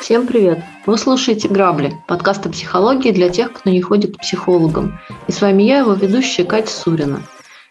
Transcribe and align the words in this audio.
Всем 0.00 0.28
привет! 0.28 0.62
Вы 0.86 0.96
слушаете 0.96 1.48
«Грабли»– 1.48 1.96
подкаст 2.06 2.46
о 2.46 2.50
психологии 2.50 3.10
для 3.10 3.28
тех, 3.28 3.52
кто 3.52 3.70
не 3.70 3.80
ходит 3.80 4.16
к 4.16 4.20
психологам. 4.20 5.00
И 5.26 5.32
с 5.32 5.40
вами 5.40 5.64
я, 5.64 5.78
его 5.78 5.94
ведущая 5.94 6.44
Катя 6.44 6.70
Сурина. 6.70 7.20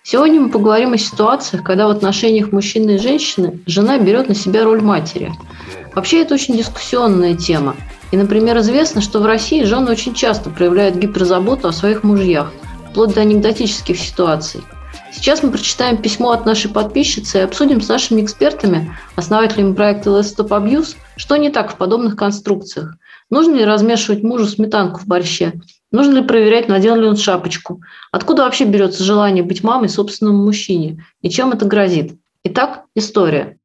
Сегодня 0.03 0.41
мы 0.41 0.49
поговорим 0.49 0.91
о 0.91 0.97
ситуациях, 0.97 1.63
когда 1.63 1.87
в 1.87 1.91
отношениях 1.91 2.51
мужчины 2.51 2.95
и 2.95 2.97
женщины 2.97 3.61
жена 3.65 3.97
берет 3.97 4.27
на 4.27 4.35
себя 4.35 4.65
роль 4.65 4.81
матери. 4.81 5.31
Вообще 5.95 6.23
это 6.23 6.33
очень 6.33 6.57
дискуссионная 6.57 7.37
тема. 7.37 7.77
И, 8.11 8.17
например, 8.17 8.57
известно, 8.59 9.01
что 9.01 9.19
в 9.19 9.25
России 9.25 9.63
жены 9.63 9.91
очень 9.91 10.13
часто 10.13 10.49
проявляют 10.49 10.97
гиперзаботу 10.97 11.69
о 11.69 11.73
своих 11.73 12.03
мужьях, 12.03 12.51
вплоть 12.89 13.13
до 13.13 13.21
анекдотических 13.21 13.97
ситуаций. 13.97 14.61
Сейчас 15.13 15.43
мы 15.43 15.51
прочитаем 15.51 16.01
письмо 16.01 16.31
от 16.31 16.45
нашей 16.45 16.69
подписчицы 16.71 17.39
и 17.39 17.41
обсудим 17.41 17.81
с 17.81 17.89
нашими 17.89 18.21
экспертами, 18.21 18.95
основателями 19.15 19.73
проекта 19.73 20.09
Let's 20.09 20.35
Stop 20.35 20.49
Abuse, 20.49 20.95
что 21.15 21.35
не 21.37 21.49
так 21.49 21.71
в 21.71 21.77
подобных 21.77 22.15
конструкциях. 22.15 22.95
Нужно 23.29 23.55
ли 23.55 23.65
размешивать 23.65 24.23
мужу 24.23 24.45
сметанку 24.45 24.99
в 24.99 25.07
борще? 25.07 25.53
Нужно 25.91 26.19
ли 26.19 26.23
проверять, 26.23 26.69
надел 26.69 26.95
ли 26.95 27.07
он 27.07 27.17
шапочку? 27.17 27.81
Откуда 28.11 28.43
вообще 28.43 28.65
берется 28.65 29.03
желание 29.03 29.43
быть 29.43 29.63
мамой 29.63 29.89
собственному 29.89 30.43
мужчине? 30.43 31.05
И 31.21 31.29
чем 31.29 31.51
это 31.51 31.65
грозит? 31.65 32.13
Итак, 32.43 32.85
история. 32.95 33.57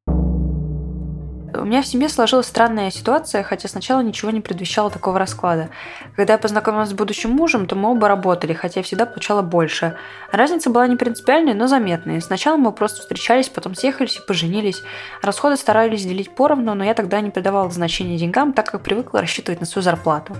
У 1.60 1.65
меня 1.65 1.83
в 1.83 1.87
семье 1.87 2.09
сложилась 2.09 2.46
странная 2.46 2.91
ситуация, 2.91 3.42
хотя 3.42 3.69
сначала 3.69 4.01
ничего 4.01 4.30
не 4.30 4.41
предвещало 4.41 4.91
такого 4.91 5.19
расклада. 5.19 5.70
Когда 6.15 6.34
я 6.34 6.38
познакомилась 6.38 6.91
с 6.91 6.92
будущим 6.92 7.30
мужем, 7.30 7.66
то 7.66 7.74
мы 7.76 7.90
оба 7.90 8.09
работали, 8.09 8.52
хотя 8.52 8.80
я 8.80 8.85
всегда 8.85 9.07
получала 9.07 9.43
больше. 9.43 9.96
Разница 10.32 10.71
была 10.71 10.87
не 10.87 10.96
принципиальной, 10.96 11.54
но 11.54 11.66
заметной. 11.66 12.21
Сначала 12.21 12.57
мы 12.57 12.73
просто 12.73 13.01
встречались, 13.01 13.48
потом 13.48 13.74
съехались 13.74 14.18
и 14.18 14.26
поженились. 14.26 14.82
Расходы 15.23 15.57
старались 15.57 16.04
делить 16.04 16.35
поровну, 16.35 16.74
но 16.74 16.85
я 16.85 16.95
тогда 16.95 17.21
не 17.21 17.30
придавала 17.30 17.70
значения 17.70 18.18
деньгам, 18.18 18.52
так 18.52 18.70
как 18.70 18.82
привыкла 18.82 19.20
рассчитывать 19.20 19.60
на 19.60 19.66
свою 19.66 19.82
зарплату. 19.82 20.37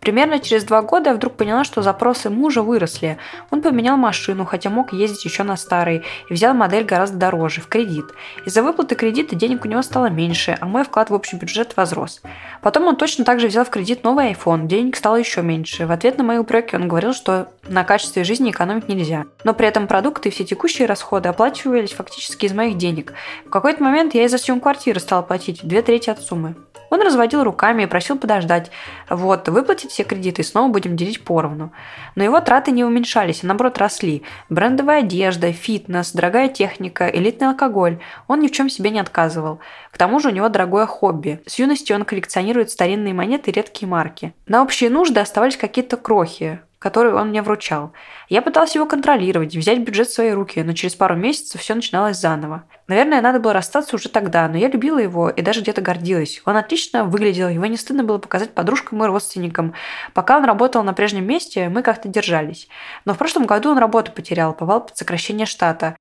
Примерно 0.00 0.38
через 0.38 0.64
два 0.64 0.82
года 0.82 1.10
я 1.10 1.16
вдруг 1.16 1.34
поняла, 1.34 1.64
что 1.64 1.82
запросы 1.82 2.30
мужа 2.30 2.62
выросли. 2.62 3.18
Он 3.50 3.62
поменял 3.62 3.96
машину, 3.96 4.44
хотя 4.44 4.70
мог 4.70 4.92
ездить 4.92 5.24
еще 5.24 5.42
на 5.42 5.56
старой, 5.56 6.04
и 6.28 6.32
взял 6.32 6.54
модель 6.54 6.84
гораздо 6.84 7.16
дороже, 7.18 7.60
в 7.60 7.68
кредит. 7.68 8.06
Из-за 8.44 8.62
выплаты 8.62 8.94
кредита 8.94 9.34
денег 9.34 9.64
у 9.64 9.68
него 9.68 9.82
стало 9.82 10.06
меньше, 10.10 10.57
а 10.60 10.66
мой 10.66 10.84
вклад 10.84 11.10
в 11.10 11.14
общий 11.14 11.36
бюджет 11.36 11.76
возрос. 11.76 12.22
Потом 12.62 12.86
он 12.86 12.96
точно 12.96 13.24
так 13.24 13.40
же 13.40 13.48
взял 13.48 13.64
в 13.64 13.70
кредит 13.70 14.04
новый 14.04 14.32
iPhone, 14.32 14.66
денег 14.66 14.96
стало 14.96 15.16
еще 15.16 15.42
меньше. 15.42 15.86
В 15.86 15.92
ответ 15.92 16.18
на 16.18 16.24
мои 16.24 16.38
упреки 16.38 16.76
он 16.76 16.88
говорил, 16.88 17.12
что 17.12 17.48
на 17.68 17.84
качестве 17.84 18.24
жизни 18.24 18.50
экономить 18.50 18.88
нельзя. 18.88 19.26
Но 19.44 19.54
при 19.54 19.68
этом 19.68 19.86
продукты 19.86 20.28
и 20.28 20.32
все 20.32 20.44
текущие 20.44 20.86
расходы 20.86 21.28
оплачивались 21.28 21.92
фактически 21.92 22.46
из 22.46 22.52
моих 22.52 22.76
денег. 22.76 23.12
В 23.46 23.50
какой-то 23.50 23.82
момент 23.82 24.14
я 24.14 24.24
и 24.24 24.28
за 24.28 24.38
съем 24.38 24.60
квартиры 24.60 25.00
стала 25.00 25.22
платить 25.22 25.60
две 25.62 25.82
трети 25.82 26.10
от 26.10 26.20
суммы. 26.20 26.54
Он 26.90 27.02
разводил 27.02 27.44
руками 27.44 27.82
и 27.82 27.86
просил 27.86 28.18
подождать. 28.18 28.70
Вот, 29.08 29.48
выплатить 29.48 29.90
все 29.90 30.04
кредиты 30.04 30.42
и 30.42 30.44
снова 30.44 30.70
будем 30.70 30.96
делить 30.96 31.24
поровну. 31.24 31.72
Но 32.14 32.24
его 32.24 32.40
траты 32.40 32.70
не 32.70 32.84
уменьшались, 32.84 33.42
а 33.42 33.46
наоборот 33.46 33.78
росли. 33.78 34.22
Брендовая 34.48 35.00
одежда, 35.00 35.52
фитнес, 35.52 36.12
дорогая 36.12 36.48
техника, 36.48 37.08
элитный 37.08 37.48
алкоголь. 37.48 37.98
Он 38.26 38.40
ни 38.40 38.48
в 38.48 38.52
чем 38.52 38.68
себе 38.68 38.90
не 38.90 39.00
отказывал. 39.00 39.60
К 39.92 39.98
тому 39.98 40.20
же 40.20 40.28
у 40.28 40.32
него 40.32 40.48
дорогое 40.48 40.86
хобби. 40.86 41.40
С 41.46 41.58
юности 41.58 41.92
он 41.92 42.04
коллекционирует 42.04 42.70
старинные 42.70 43.14
монеты 43.14 43.50
и 43.50 43.54
редкие 43.54 43.88
марки. 43.88 44.34
На 44.46 44.62
общие 44.62 44.90
нужды 44.90 45.20
оставались 45.20 45.56
какие-то 45.56 45.96
крохи, 45.96 46.60
которую 46.78 47.16
он 47.16 47.28
мне 47.28 47.42
вручал. 47.42 47.92
Я 48.28 48.42
пыталась 48.42 48.74
его 48.74 48.86
контролировать, 48.86 49.56
взять 49.56 49.80
бюджет 49.80 50.08
в 50.08 50.14
свои 50.14 50.30
руки, 50.30 50.62
но 50.62 50.72
через 50.72 50.94
пару 50.94 51.16
месяцев 51.16 51.60
все 51.60 51.74
начиналось 51.74 52.18
заново. 52.18 52.64
Наверное, 52.86 53.20
надо 53.20 53.40
было 53.40 53.52
расстаться 53.52 53.96
уже 53.96 54.08
тогда, 54.08 54.48
но 54.48 54.56
я 54.56 54.68
любила 54.68 54.98
его 54.98 55.28
и 55.28 55.42
даже 55.42 55.60
где-то 55.60 55.80
гордилась. 55.80 56.40
Он 56.44 56.56
отлично 56.56 57.04
выглядел, 57.04 57.48
его 57.48 57.66
не 57.66 57.76
стыдно 57.76 58.04
было 58.04 58.18
показать 58.18 58.54
подружкам 58.54 59.02
и 59.02 59.06
родственникам. 59.06 59.74
Пока 60.14 60.36
он 60.36 60.44
работал 60.44 60.82
на 60.82 60.94
прежнем 60.94 61.26
месте, 61.26 61.68
мы 61.68 61.82
как-то 61.82 62.08
держались. 62.08 62.68
Но 63.04 63.14
в 63.14 63.18
прошлом 63.18 63.46
году 63.46 63.70
он 63.70 63.78
работу 63.78 64.12
потерял, 64.12 64.54
попал 64.54 64.86
под 64.86 64.96
сокращение 64.96 65.46
штата. 65.46 65.96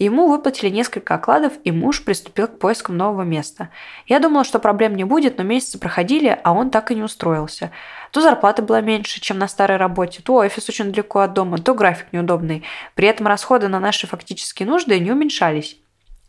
Ему 0.00 0.28
выплатили 0.28 0.70
несколько 0.70 1.14
окладов, 1.14 1.52
и 1.62 1.70
муж 1.70 2.02
приступил 2.02 2.48
к 2.48 2.58
поискам 2.58 2.96
нового 2.96 3.20
места. 3.20 3.68
Я 4.06 4.18
думала, 4.18 4.44
что 4.44 4.58
проблем 4.58 4.96
не 4.96 5.04
будет, 5.04 5.36
но 5.36 5.44
месяцы 5.44 5.78
проходили, 5.78 6.40
а 6.42 6.54
он 6.54 6.70
так 6.70 6.90
и 6.90 6.94
не 6.94 7.02
устроился. 7.02 7.70
То 8.10 8.22
зарплата 8.22 8.62
была 8.62 8.80
меньше, 8.80 9.20
чем 9.20 9.38
на 9.38 9.46
старой 9.46 9.76
работе, 9.76 10.22
то 10.22 10.36
офис 10.36 10.70
очень 10.70 10.90
далеко 10.90 11.18
от 11.18 11.34
дома, 11.34 11.58
то 11.58 11.74
график 11.74 12.06
неудобный. 12.12 12.64
При 12.94 13.08
этом 13.08 13.26
расходы 13.26 13.68
на 13.68 13.78
наши 13.78 14.06
фактические 14.06 14.66
нужды 14.66 14.98
не 14.98 15.12
уменьшались. 15.12 15.78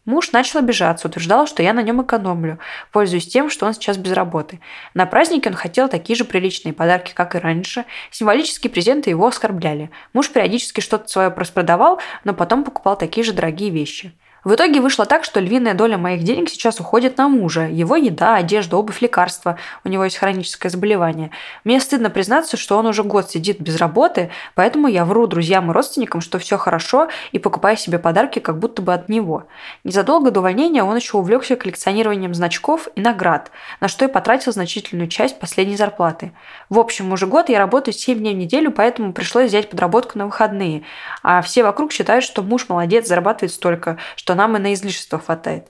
Муж 0.06 0.32
начал 0.32 0.60
обижаться, 0.60 1.08
утверждал, 1.08 1.46
что 1.46 1.62
я 1.62 1.74
на 1.74 1.84
нем 1.84 2.02
экономлю, 2.02 2.58
пользуясь 2.92 3.28
тем, 3.28 3.52
что 3.52 3.68
он 3.68 3.74
сейчас 3.74 3.98
без 3.98 4.14
работы. 4.14 4.60
На 4.96 5.06
празднике 5.06 5.50
он 5.50 5.56
хотел 5.56 5.90
такие 5.90 6.16
же 6.16 6.26
приличные 6.26 6.74
подарки, 6.74 7.14
как 7.14 7.36
и 7.36 7.38
раньше. 7.38 7.86
Символические 8.10 8.72
презенты 8.72 9.12
его 9.12 9.28
оскорбляли. 9.28 9.92
Муж 10.14 10.32
периодически 10.32 10.82
что-то 10.82 11.08
свое 11.08 11.30
распродавал, 11.30 12.00
но 12.24 12.34
потом 12.34 12.64
покупал 12.64 12.98
такие 12.98 13.24
же 13.24 13.32
дорогие 13.32 13.70
вещи. 13.70 14.12
В 14.44 14.56
итоге 14.56 14.82
вышло 14.82 15.06
так, 15.06 15.24
что 15.24 15.40
львиная 15.40 15.76
доля 15.76 16.00
моих 16.00 16.24
денег 16.24 16.50
сейчас 16.50 16.80
уходит 16.80 17.16
на 17.20 17.28
мужа. 17.28 17.68
Его 17.68 17.96
еда, 17.96 18.36
одежда, 18.36 18.78
обувь, 18.78 19.00
лекарства. 19.00 19.60
У 19.84 19.90
него 19.90 20.04
есть 20.04 20.18
хроническое 20.18 20.72
заболевание. 20.72 21.30
Мне 21.64 21.80
стыдно 21.80 22.10
признаться, 22.10 22.58
что 22.58 22.80
он 22.80 22.88
уже 22.88 23.04
год 23.04 23.30
сидит 23.30 23.62
без 23.62 23.78
работы, 23.78 24.32
поэтому 24.56 24.88
я 24.88 25.06
вру 25.06 25.28
друзьям 25.28 25.70
и 25.70 25.74
родственникам, 25.74 26.22
что 26.22 26.40
все 26.40 26.58
хорошо, 26.58 27.10
и 27.32 27.38
покупаю 27.38 27.78
себе 27.78 28.00
подарки 28.00 28.40
как 28.40 28.58
будто 28.58 28.82
бы 28.82 28.96
от 28.96 29.10
него. 29.10 29.46
Незадолго 29.84 30.32
до 30.32 30.40
увольнения 30.40 30.84
он 30.84 30.96
еще 30.96 31.18
увлекся 31.18 31.56
коллекционированием 31.56 32.34
значков 32.34 32.88
и 32.96 33.02
наград, 33.02 33.52
на 33.80 33.88
что 33.88 34.06
и 34.06 34.08
потратил 34.08 34.52
значительную 34.52 35.08
часть 35.08 35.40
последней 35.40 35.76
зарплаты. 35.76 36.32
В 36.68 36.80
общем, 36.80 37.12
уже 37.14 37.28
год 37.28 37.50
я 37.50 37.60
работаю 37.60 37.94
7 37.94 38.18
дней 38.18 38.34
в 38.34 38.38
неделю, 38.38 38.72
поэтому 38.72 39.14
пришлось 39.14 39.50
взять 39.50 39.70
подработку 39.70 40.18
на 40.18 40.26
выходные. 40.26 40.82
А 41.22 41.44
все 41.44 41.62
вокруг 41.62 41.92
считают, 41.92 42.26
что 42.26 42.42
муж 42.42 42.68
молодец, 42.70 43.08
зарабатывает 43.08 43.54
столько, 43.54 43.98
что 44.16 44.31
что 44.32 44.36
нам 44.36 44.56
и 44.56 44.60
на 44.62 44.74
излишество 44.74 45.20
хватает. 45.20 45.68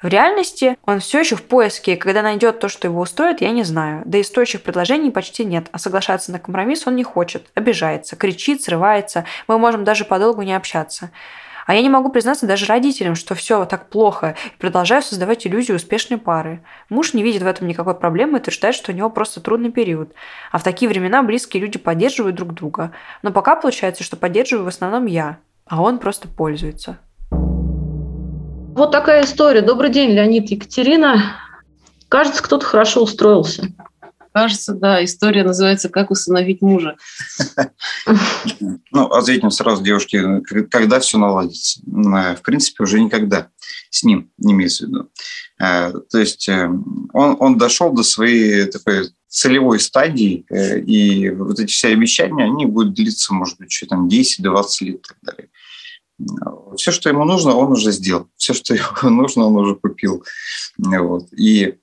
В 0.00 0.06
реальности 0.06 0.78
он 0.84 1.00
все 1.00 1.18
еще 1.18 1.34
в 1.34 1.42
поиске, 1.42 1.94
и 1.94 1.96
когда 1.96 2.22
найдет 2.22 2.60
то, 2.60 2.68
что 2.68 2.86
его 2.86 3.00
устроит, 3.00 3.40
я 3.40 3.50
не 3.50 3.64
знаю. 3.64 4.02
Да 4.04 4.18
и 4.18 4.22
стоящих 4.22 4.62
предложений 4.62 5.10
почти 5.10 5.44
нет, 5.44 5.66
а 5.72 5.80
соглашаться 5.80 6.30
на 6.30 6.38
компромисс 6.38 6.86
он 6.86 6.94
не 6.94 7.02
хочет, 7.02 7.48
обижается, 7.56 8.14
кричит, 8.14 8.62
срывается, 8.62 9.24
мы 9.48 9.58
можем 9.58 9.82
даже 9.82 10.04
подолгу 10.04 10.42
не 10.42 10.54
общаться. 10.54 11.10
А 11.66 11.74
я 11.74 11.82
не 11.82 11.88
могу 11.88 12.10
признаться 12.10 12.46
даже 12.46 12.66
родителям, 12.66 13.16
что 13.16 13.34
все 13.34 13.64
так 13.64 13.88
плохо, 13.88 14.36
и 14.44 14.60
продолжаю 14.60 15.02
создавать 15.02 15.44
иллюзию 15.44 15.74
успешной 15.74 16.20
пары. 16.20 16.62
Муж 16.88 17.12
не 17.12 17.24
видит 17.24 17.42
в 17.42 17.46
этом 17.48 17.66
никакой 17.66 17.96
проблемы 17.96 18.38
и 18.38 18.40
утверждает, 18.40 18.76
что 18.76 18.92
у 18.92 18.94
него 18.94 19.10
просто 19.10 19.40
трудный 19.40 19.72
период. 19.72 20.12
А 20.52 20.58
в 20.58 20.62
такие 20.62 20.88
времена 20.88 21.24
близкие 21.24 21.60
люди 21.60 21.76
поддерживают 21.76 22.36
друг 22.36 22.54
друга. 22.54 22.92
Но 23.22 23.32
пока 23.32 23.56
получается, 23.56 24.04
что 24.04 24.16
поддерживаю 24.16 24.64
в 24.64 24.68
основном 24.68 25.06
я, 25.06 25.38
а 25.66 25.82
он 25.82 25.98
просто 25.98 26.28
пользуется. 26.28 27.00
Вот 28.76 28.92
такая 28.92 29.24
история. 29.24 29.62
Добрый 29.62 29.90
день, 29.90 30.10
Леонид 30.10 30.50
Екатерина. 30.50 31.40
Кажется, 32.10 32.42
кто-то 32.42 32.66
хорошо 32.66 33.04
устроился. 33.04 33.72
Кажется, 34.34 34.74
да, 34.74 35.02
история 35.02 35.44
называется 35.44 35.88
«Как 35.88 36.10
усыновить 36.10 36.60
мужа». 36.60 36.96
Ну, 38.92 39.06
ответим 39.06 39.50
сразу 39.50 39.82
девушке, 39.82 40.42
когда 40.70 41.00
все 41.00 41.16
наладится. 41.16 41.80
В 41.86 42.40
принципе, 42.44 42.84
уже 42.84 43.00
никогда 43.00 43.48
с 43.88 44.02
ним, 44.02 44.30
не 44.36 44.52
имеется 44.52 44.84
в 44.84 44.88
виду. 44.88 45.10
Э, 45.58 45.92
то 46.10 46.18
есть 46.18 46.46
э, 46.48 46.68
он, 47.14 47.36
он 47.40 47.56
дошел 47.56 47.92
до 47.92 48.02
своей 48.02 48.66
такой 48.66 49.08
целевой 49.26 49.80
стадии, 49.80 50.44
э, 50.50 50.80
и 50.80 51.30
вот 51.30 51.58
эти 51.58 51.72
все 51.72 51.88
обещания, 51.88 52.44
они 52.44 52.66
будут 52.66 52.94
длиться, 52.94 53.32
может 53.32 53.58
быть, 53.58 53.70
еще 53.70 53.86
там 53.86 54.06
10-20 54.06 54.66
лет 54.80 54.96
и 54.96 55.08
так 55.08 55.16
далее. 55.22 55.48
Все, 56.76 56.92
что 56.92 57.08
ему 57.08 57.24
нужно, 57.24 57.54
он 57.54 57.72
уже 57.72 57.92
сделал. 57.92 58.28
Все, 58.36 58.54
что 58.54 58.74
ему 59.02 59.22
нужно, 59.22 59.46
он 59.46 59.56
уже 59.56 59.74
купил. 59.74 60.24
Вот. 60.78 61.32
И 61.32 61.74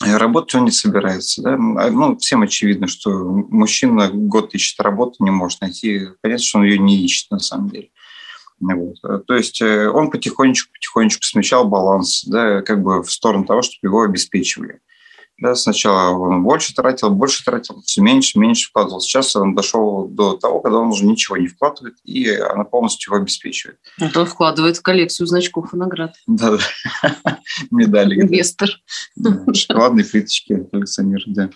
работать 0.00 0.54
он 0.54 0.64
не 0.64 0.70
собирается. 0.70 1.42
Да? 1.42 1.54
А, 1.54 1.90
ну, 1.90 2.16
всем 2.18 2.42
очевидно, 2.42 2.86
что 2.86 3.10
мужчина 3.10 4.08
год 4.08 4.54
ищет 4.54 4.80
работу, 4.80 5.24
не 5.24 5.30
может 5.30 5.60
найти. 5.60 6.08
Понятно, 6.20 6.44
что 6.44 6.58
он 6.58 6.64
ее 6.64 6.78
не 6.78 7.04
ищет 7.04 7.30
на 7.30 7.38
самом 7.38 7.70
деле. 7.70 7.90
Вот. 8.60 8.96
То 9.26 9.34
есть 9.34 9.62
э, 9.62 9.88
он 9.88 10.10
потихонечку-потихонечку 10.10 11.22
смещал 11.22 11.68
баланс 11.68 12.24
да, 12.24 12.62
как 12.62 12.82
бы 12.82 13.02
в 13.02 13.10
сторону 13.10 13.44
того, 13.44 13.62
чтобы 13.62 13.88
его 13.88 14.02
обеспечивали. 14.02 14.80
Да, 15.40 15.54
сначала 15.54 16.18
он 16.18 16.42
больше 16.42 16.74
тратил, 16.74 17.10
больше 17.10 17.44
тратил, 17.44 17.80
все 17.84 18.02
меньше, 18.02 18.40
меньше 18.40 18.68
вкладывал. 18.68 19.00
Сейчас 19.00 19.36
он 19.36 19.54
дошел 19.54 20.08
до 20.08 20.36
того, 20.36 20.60
когда 20.60 20.78
он 20.78 20.88
уже 20.88 21.04
ничего 21.04 21.36
не 21.36 21.46
вкладывает, 21.46 21.94
и 22.02 22.28
она 22.28 22.64
полностью 22.64 23.12
его 23.12 23.22
обеспечивает. 23.22 23.78
Это 24.00 24.20
он 24.20 24.26
вкладывает 24.26 24.78
в 24.78 24.82
коллекцию 24.82 25.28
значков 25.28 25.72
и 25.72 25.76
наград. 25.76 26.16
Да, 26.26 26.58
медали. 27.70 28.20
Инвестор. 28.20 28.68
Шоколадные 29.54 30.04
плиточки 30.04 30.64
коллекционер, 30.72 31.22
да. 31.26 31.50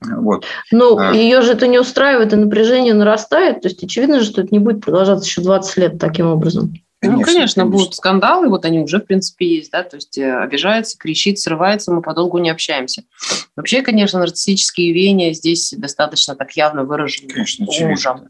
Вот. 0.00 0.44
Ну, 0.72 0.98
а... 0.98 1.12
ее 1.14 1.42
же 1.42 1.52
это 1.52 1.68
не 1.68 1.78
устраивает, 1.78 2.32
и 2.32 2.36
напряжение 2.36 2.94
нарастает. 2.94 3.60
То 3.60 3.68
есть 3.68 3.82
очевидно 3.84 4.18
же, 4.18 4.26
что 4.26 4.42
это 4.42 4.52
не 4.52 4.58
будет 4.58 4.84
продолжаться 4.84 5.26
еще 5.26 5.42
20 5.42 5.76
лет 5.76 5.98
таким 5.98 6.26
образом. 6.26 6.74
Конечно, 7.02 7.18
ну, 7.18 7.24
конечно, 7.24 7.62
конечно, 7.62 7.66
будут 7.66 7.94
скандалы, 7.96 8.48
вот 8.48 8.64
они 8.64 8.78
уже, 8.78 9.00
в 9.00 9.06
принципе, 9.06 9.56
есть, 9.56 9.72
да, 9.72 9.82
то 9.82 9.96
есть 9.96 10.16
э, 10.18 10.38
обижается, 10.38 10.96
кричит, 10.96 11.40
срывается, 11.40 11.92
мы 11.92 12.00
подолгу 12.00 12.38
не 12.38 12.48
общаемся. 12.48 13.02
Вообще, 13.56 13.82
конечно, 13.82 14.20
нарциссические 14.20 14.92
веяния 14.92 15.32
здесь 15.32 15.74
достаточно 15.76 16.36
так 16.36 16.52
явно 16.52 16.84
выражены 16.84 17.28
конечно, 17.28 17.66
мужа. 17.66 18.24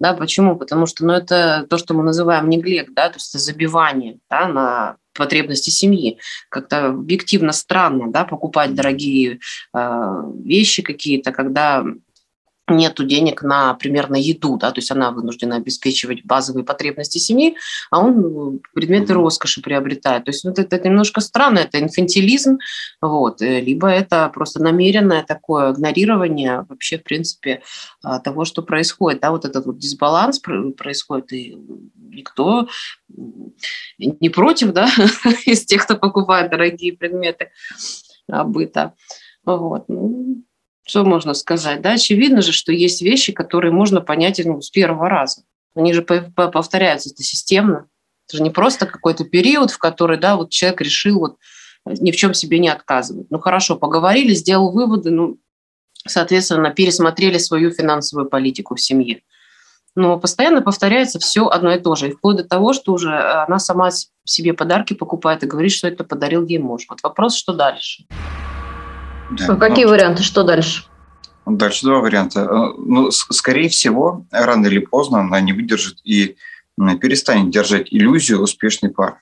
Да, 0.00 0.14
почему? 0.14 0.56
Потому 0.56 0.86
что, 0.86 1.06
ну, 1.06 1.12
это 1.12 1.68
то, 1.70 1.78
что 1.78 1.94
мы 1.94 2.02
называем 2.02 2.48
неглект, 2.48 2.92
да, 2.94 3.10
то 3.10 3.16
есть 3.16 3.32
это 3.32 3.38
забивание, 3.38 4.18
да, 4.28 4.48
на 4.48 4.96
потребности 5.14 5.70
семьи. 5.70 6.18
Как-то 6.48 6.88
объективно 6.88 7.52
странно, 7.52 8.10
да, 8.10 8.24
покупать 8.24 8.74
дорогие 8.74 9.38
э, 9.72 10.22
вещи 10.42 10.82
какие-то, 10.82 11.30
когда 11.30 11.84
нету 12.68 13.04
денег, 13.04 13.42
на, 13.42 13.68
например, 13.68 14.10
на 14.10 14.16
еду, 14.16 14.56
да, 14.56 14.70
то 14.70 14.78
есть 14.78 14.90
она 14.90 15.10
вынуждена 15.10 15.56
обеспечивать 15.56 16.24
базовые 16.24 16.64
потребности 16.64 17.18
семьи, 17.18 17.56
а 17.90 18.00
он 18.00 18.20
ну, 18.20 18.60
предметы 18.74 19.14
роскоши 19.14 19.62
приобретает. 19.62 20.24
То 20.24 20.30
есть 20.30 20.44
вот 20.44 20.58
это, 20.58 20.76
это 20.76 20.88
немножко 20.88 21.20
странно, 21.20 21.60
это 21.60 21.80
инфантилизм, 21.80 22.58
вот, 23.00 23.42
э, 23.42 23.60
либо 23.60 23.88
это 23.88 24.28
просто 24.32 24.62
намеренное 24.62 25.22
такое 25.22 25.72
игнорирование 25.72 26.66
вообще, 26.68 26.98
в 26.98 27.04
принципе, 27.04 27.62
а, 28.02 28.18
того, 28.18 28.44
что 28.44 28.62
происходит, 28.62 29.20
да, 29.20 29.30
вот 29.30 29.44
этот 29.44 29.66
вот 29.66 29.78
дисбаланс 29.78 30.40
происходит, 30.40 31.32
и 31.32 31.56
никто 31.96 32.68
не 33.98 34.28
против, 34.28 34.72
да, 34.72 34.88
из 35.46 35.64
тех, 35.64 35.84
кто 35.84 35.96
покупает 35.96 36.50
дорогие 36.50 36.92
предметы 36.92 37.50
быта. 38.28 38.94
Вот. 39.44 39.88
Ну, 39.88 40.42
что 40.86 41.04
можно 41.04 41.34
сказать? 41.34 41.82
Да, 41.82 41.92
очевидно 41.92 42.42
же, 42.42 42.52
что 42.52 42.72
есть 42.72 43.02
вещи, 43.02 43.32
которые 43.32 43.72
можно 43.72 44.00
понять 44.00 44.40
ну, 44.44 44.60
с 44.60 44.70
первого 44.70 45.08
раза. 45.08 45.42
Они 45.74 45.92
же 45.92 46.02
повторяются, 46.02 47.10
это 47.10 47.22
системно. 47.22 47.88
Это 48.28 48.38
же 48.38 48.42
не 48.42 48.50
просто 48.50 48.86
какой-то 48.86 49.24
период, 49.24 49.70
в 49.70 49.78
который 49.78 50.16
да, 50.16 50.36
вот 50.36 50.50
человек 50.50 50.80
решил 50.80 51.18
вот 51.18 51.36
ни 51.84 52.10
в 52.12 52.16
чем 52.16 52.34
себе 52.34 52.58
не 52.58 52.68
отказывать. 52.68 53.26
Ну 53.30 53.38
хорошо, 53.38 53.76
поговорили, 53.76 54.32
сделал 54.32 54.72
выводы, 54.72 55.10
ну, 55.10 55.38
соответственно, 56.06 56.70
пересмотрели 56.70 57.38
свою 57.38 57.72
финансовую 57.72 58.28
политику 58.28 58.74
в 58.76 58.80
семье. 58.80 59.22
Но 59.96 60.18
постоянно 60.18 60.62
повторяется 60.62 61.18
все 61.18 61.46
одно 61.46 61.74
и 61.74 61.80
то 61.80 61.94
же. 61.94 62.08
И 62.08 62.12
вплоть 62.12 62.36
до 62.36 62.44
того, 62.44 62.72
что 62.74 62.92
уже 62.92 63.16
она 63.16 63.58
сама 63.58 63.90
себе 64.24 64.52
подарки 64.52 64.94
покупает 64.94 65.42
и 65.42 65.46
говорит, 65.46 65.72
что 65.72 65.88
это 65.88 66.04
подарил 66.04 66.44
ей 66.46 66.58
муж. 66.58 66.86
Вот 66.88 67.02
вопрос, 67.02 67.36
что 67.36 67.54
дальше? 67.54 68.04
Да, 69.30 69.46
а 69.48 69.56
какие 69.56 69.84
ну, 69.84 69.90
варианты? 69.90 70.22
Что 70.22 70.42
дальше? 70.44 70.84
Дальше 71.46 71.86
два 71.86 72.00
варианта. 72.00 72.40
Э, 72.40 72.74
ну, 72.78 73.10
скорее 73.10 73.68
всего, 73.68 74.26
рано 74.30 74.66
или 74.66 74.78
поздно 74.78 75.20
она 75.20 75.40
не 75.40 75.52
выдержит 75.52 75.98
и 76.04 76.36
перестанет 77.00 77.50
держать 77.50 77.88
иллюзию 77.90 78.40
успешной 78.40 78.90
пары. 78.90 79.16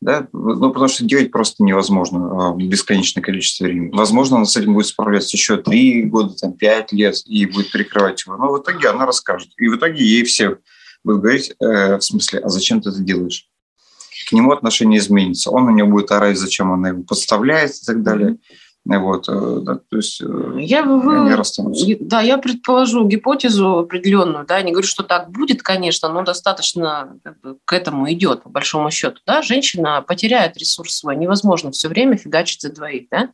Да? 0.00 0.28
Ну, 0.32 0.70
потому 0.70 0.88
что 0.88 1.04
делать 1.04 1.30
просто 1.30 1.62
невозможно 1.62 2.50
а, 2.50 2.54
бесконечное 2.54 3.22
количество 3.22 3.64
времени. 3.64 3.90
Возможно, 3.94 4.36
она 4.36 4.44
с 4.44 4.56
этим 4.56 4.74
будет 4.74 4.86
справляться 4.86 5.36
еще 5.36 5.56
три 5.56 6.02
года, 6.02 6.34
там, 6.34 6.52
пять 6.52 6.92
лет 6.92 7.16
и 7.26 7.46
будет 7.46 7.70
прикрывать 7.70 8.24
его. 8.26 8.36
Но 8.36 8.52
в 8.52 8.60
итоге 8.60 8.88
она 8.88 9.06
расскажет. 9.06 9.50
И 9.56 9.68
в 9.68 9.76
итоге 9.76 10.04
ей 10.04 10.24
все 10.24 10.58
будут 11.04 11.22
говорить, 11.22 11.54
э, 11.58 11.96
в 11.96 12.02
смысле, 12.02 12.40
а 12.40 12.48
зачем 12.48 12.80
ты 12.80 12.90
это 12.90 13.00
делаешь? 13.00 13.48
К 14.28 14.32
нему 14.32 14.52
отношение 14.52 15.00
изменится. 15.00 15.50
Он 15.50 15.66
на 15.66 15.70
нее 15.70 15.84
будет 15.84 16.10
орать, 16.12 16.38
зачем 16.38 16.72
она 16.72 16.88
его 16.90 17.02
подставляет 17.02 17.72
и 17.74 17.84
так 17.84 18.02
далее. 18.02 18.32
Mm-hmm 18.32 18.63
вот, 18.86 19.28
э, 19.28 19.58
да, 19.62 19.76
то 19.76 19.96
есть 19.96 20.20
э, 20.20 20.56
я, 20.58 20.82
вы, 20.82 21.00
Да, 22.00 22.20
я 22.20 22.36
предположу 22.36 23.06
гипотезу 23.06 23.78
определенную, 23.78 24.44
да, 24.44 24.60
не 24.60 24.72
говорю, 24.72 24.86
что 24.86 25.02
так 25.02 25.30
будет, 25.30 25.62
конечно, 25.62 26.10
но 26.10 26.22
достаточно 26.22 27.18
к 27.64 27.72
этому 27.72 28.12
идет, 28.12 28.42
по 28.42 28.50
большому 28.50 28.90
счету, 28.90 29.20
да, 29.26 29.40
женщина 29.40 30.04
потеряет 30.06 30.58
ресурс 30.58 30.96
свой, 30.96 31.16
невозможно 31.16 31.70
все 31.70 31.88
время 31.88 32.18
фигачить 32.18 32.60
за 32.60 32.72
двоих, 32.72 33.08
да, 33.10 33.30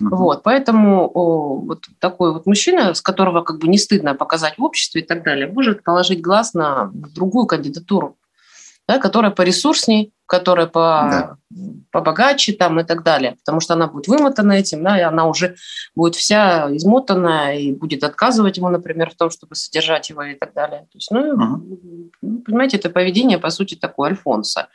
uh-huh. 0.00 0.08
вот, 0.08 0.44
поэтому 0.44 1.10
о, 1.12 1.56
вот 1.56 1.86
такой 1.98 2.32
вот 2.32 2.46
мужчина, 2.46 2.94
с 2.94 3.00
которого 3.00 3.42
как 3.42 3.58
бы 3.58 3.66
не 3.66 3.78
стыдно 3.78 4.14
показать 4.14 4.56
в 4.56 4.62
обществе 4.62 5.00
и 5.00 5.04
так 5.04 5.24
далее, 5.24 5.48
может 5.48 5.82
положить 5.82 6.20
глаз 6.20 6.54
на 6.54 6.90
другую 6.92 7.46
кандидатуру, 7.46 8.18
да, 8.86 8.98
которая 8.98 9.32
поресурсней, 9.32 10.12
которая 10.26 10.66
по, 10.66 11.08
да. 11.10 11.36
побогаче 11.90 12.52
там 12.52 12.80
и 12.80 12.84
так 12.84 13.02
далее, 13.02 13.36
потому 13.44 13.60
что 13.60 13.74
она 13.74 13.86
будет 13.86 14.08
вымотана 14.08 14.52
этим, 14.52 14.82
да, 14.82 14.98
и 14.98 15.02
она 15.02 15.26
уже 15.26 15.56
будет 15.94 16.14
вся 16.14 16.74
измотанная 16.76 17.58
и 17.58 17.72
будет 17.72 18.04
отказывать 18.04 18.56
ему, 18.56 18.68
например, 18.68 19.10
в 19.10 19.16
том, 19.16 19.30
чтобы 19.30 19.54
содержать 19.54 20.08
его 20.10 20.22
и 20.22 20.34
так 20.34 20.54
далее. 20.54 20.80
То 20.92 20.96
есть, 20.96 21.10
ну, 21.10 21.20
угу. 21.34 22.42
понимаете, 22.46 22.78
это 22.78 22.88
поведение, 22.88 23.38
по 23.38 23.50
сути, 23.50 23.74
такое 23.74 24.10
Альфонса, 24.10 24.68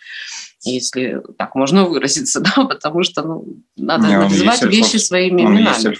если 0.63 1.21
так 1.37 1.55
можно 1.55 1.85
выразиться, 1.85 2.39
да, 2.55 2.65
потому 2.65 3.03
что 3.03 3.23
ну, 3.23 3.63
надо 3.75 4.07
Не, 4.07 4.17
называть 4.17 4.61
вещи 4.63 4.97
своими 4.97 5.43
он 5.43 5.57
именами. 5.57 5.97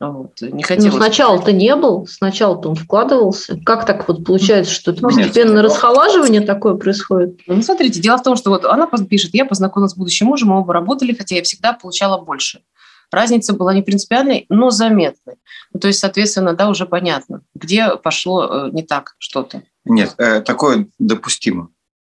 Вот. 0.00 0.40
Не 0.40 0.62
хотелось... 0.62 0.92
Ну, 0.92 0.98
сначала-то 0.98 1.50
не 1.52 1.74
был, 1.74 2.06
сначала-то 2.06 2.68
он 2.68 2.76
вкладывался. 2.76 3.58
Как 3.64 3.84
так 3.84 4.06
вот 4.06 4.24
получается, 4.24 4.72
что 4.72 4.92
это 4.92 5.02
постепенно 5.02 5.54
Нет, 5.54 5.64
расхолаживание 5.64 6.40
такое 6.40 6.74
происходит? 6.74 7.40
Ну, 7.48 7.60
смотрите, 7.62 8.00
дело 8.00 8.16
в 8.16 8.22
том, 8.22 8.36
что 8.36 8.50
вот 8.50 8.64
она 8.82 9.04
пишет, 9.06 9.34
я 9.34 9.44
познакомилась 9.44 9.92
с 9.92 9.96
будущим 9.96 10.26
мужем, 10.26 10.48
мы 10.48 10.60
оба 10.60 10.72
работали, 10.72 11.14
хотя 11.14 11.36
я 11.36 11.42
всегда 11.42 11.72
получала 11.72 12.22
больше. 12.22 12.62
Разница 13.10 13.54
была 13.54 13.72
не 13.74 13.82
принципиальной, 13.82 14.44
но 14.48 14.70
заметной. 14.70 15.36
Ну, 15.72 15.80
то 15.80 15.88
есть, 15.88 15.98
соответственно, 15.98 16.54
да, 16.54 16.68
уже 16.68 16.84
понятно, 16.84 17.42
где 17.54 17.96
пошло 17.96 18.44
э, 18.44 18.70
не 18.72 18.82
так 18.82 19.14
что-то. 19.18 19.62
Нет, 19.86 20.14
э, 20.18 20.42
такое 20.42 20.88
допустимо. 20.98 21.70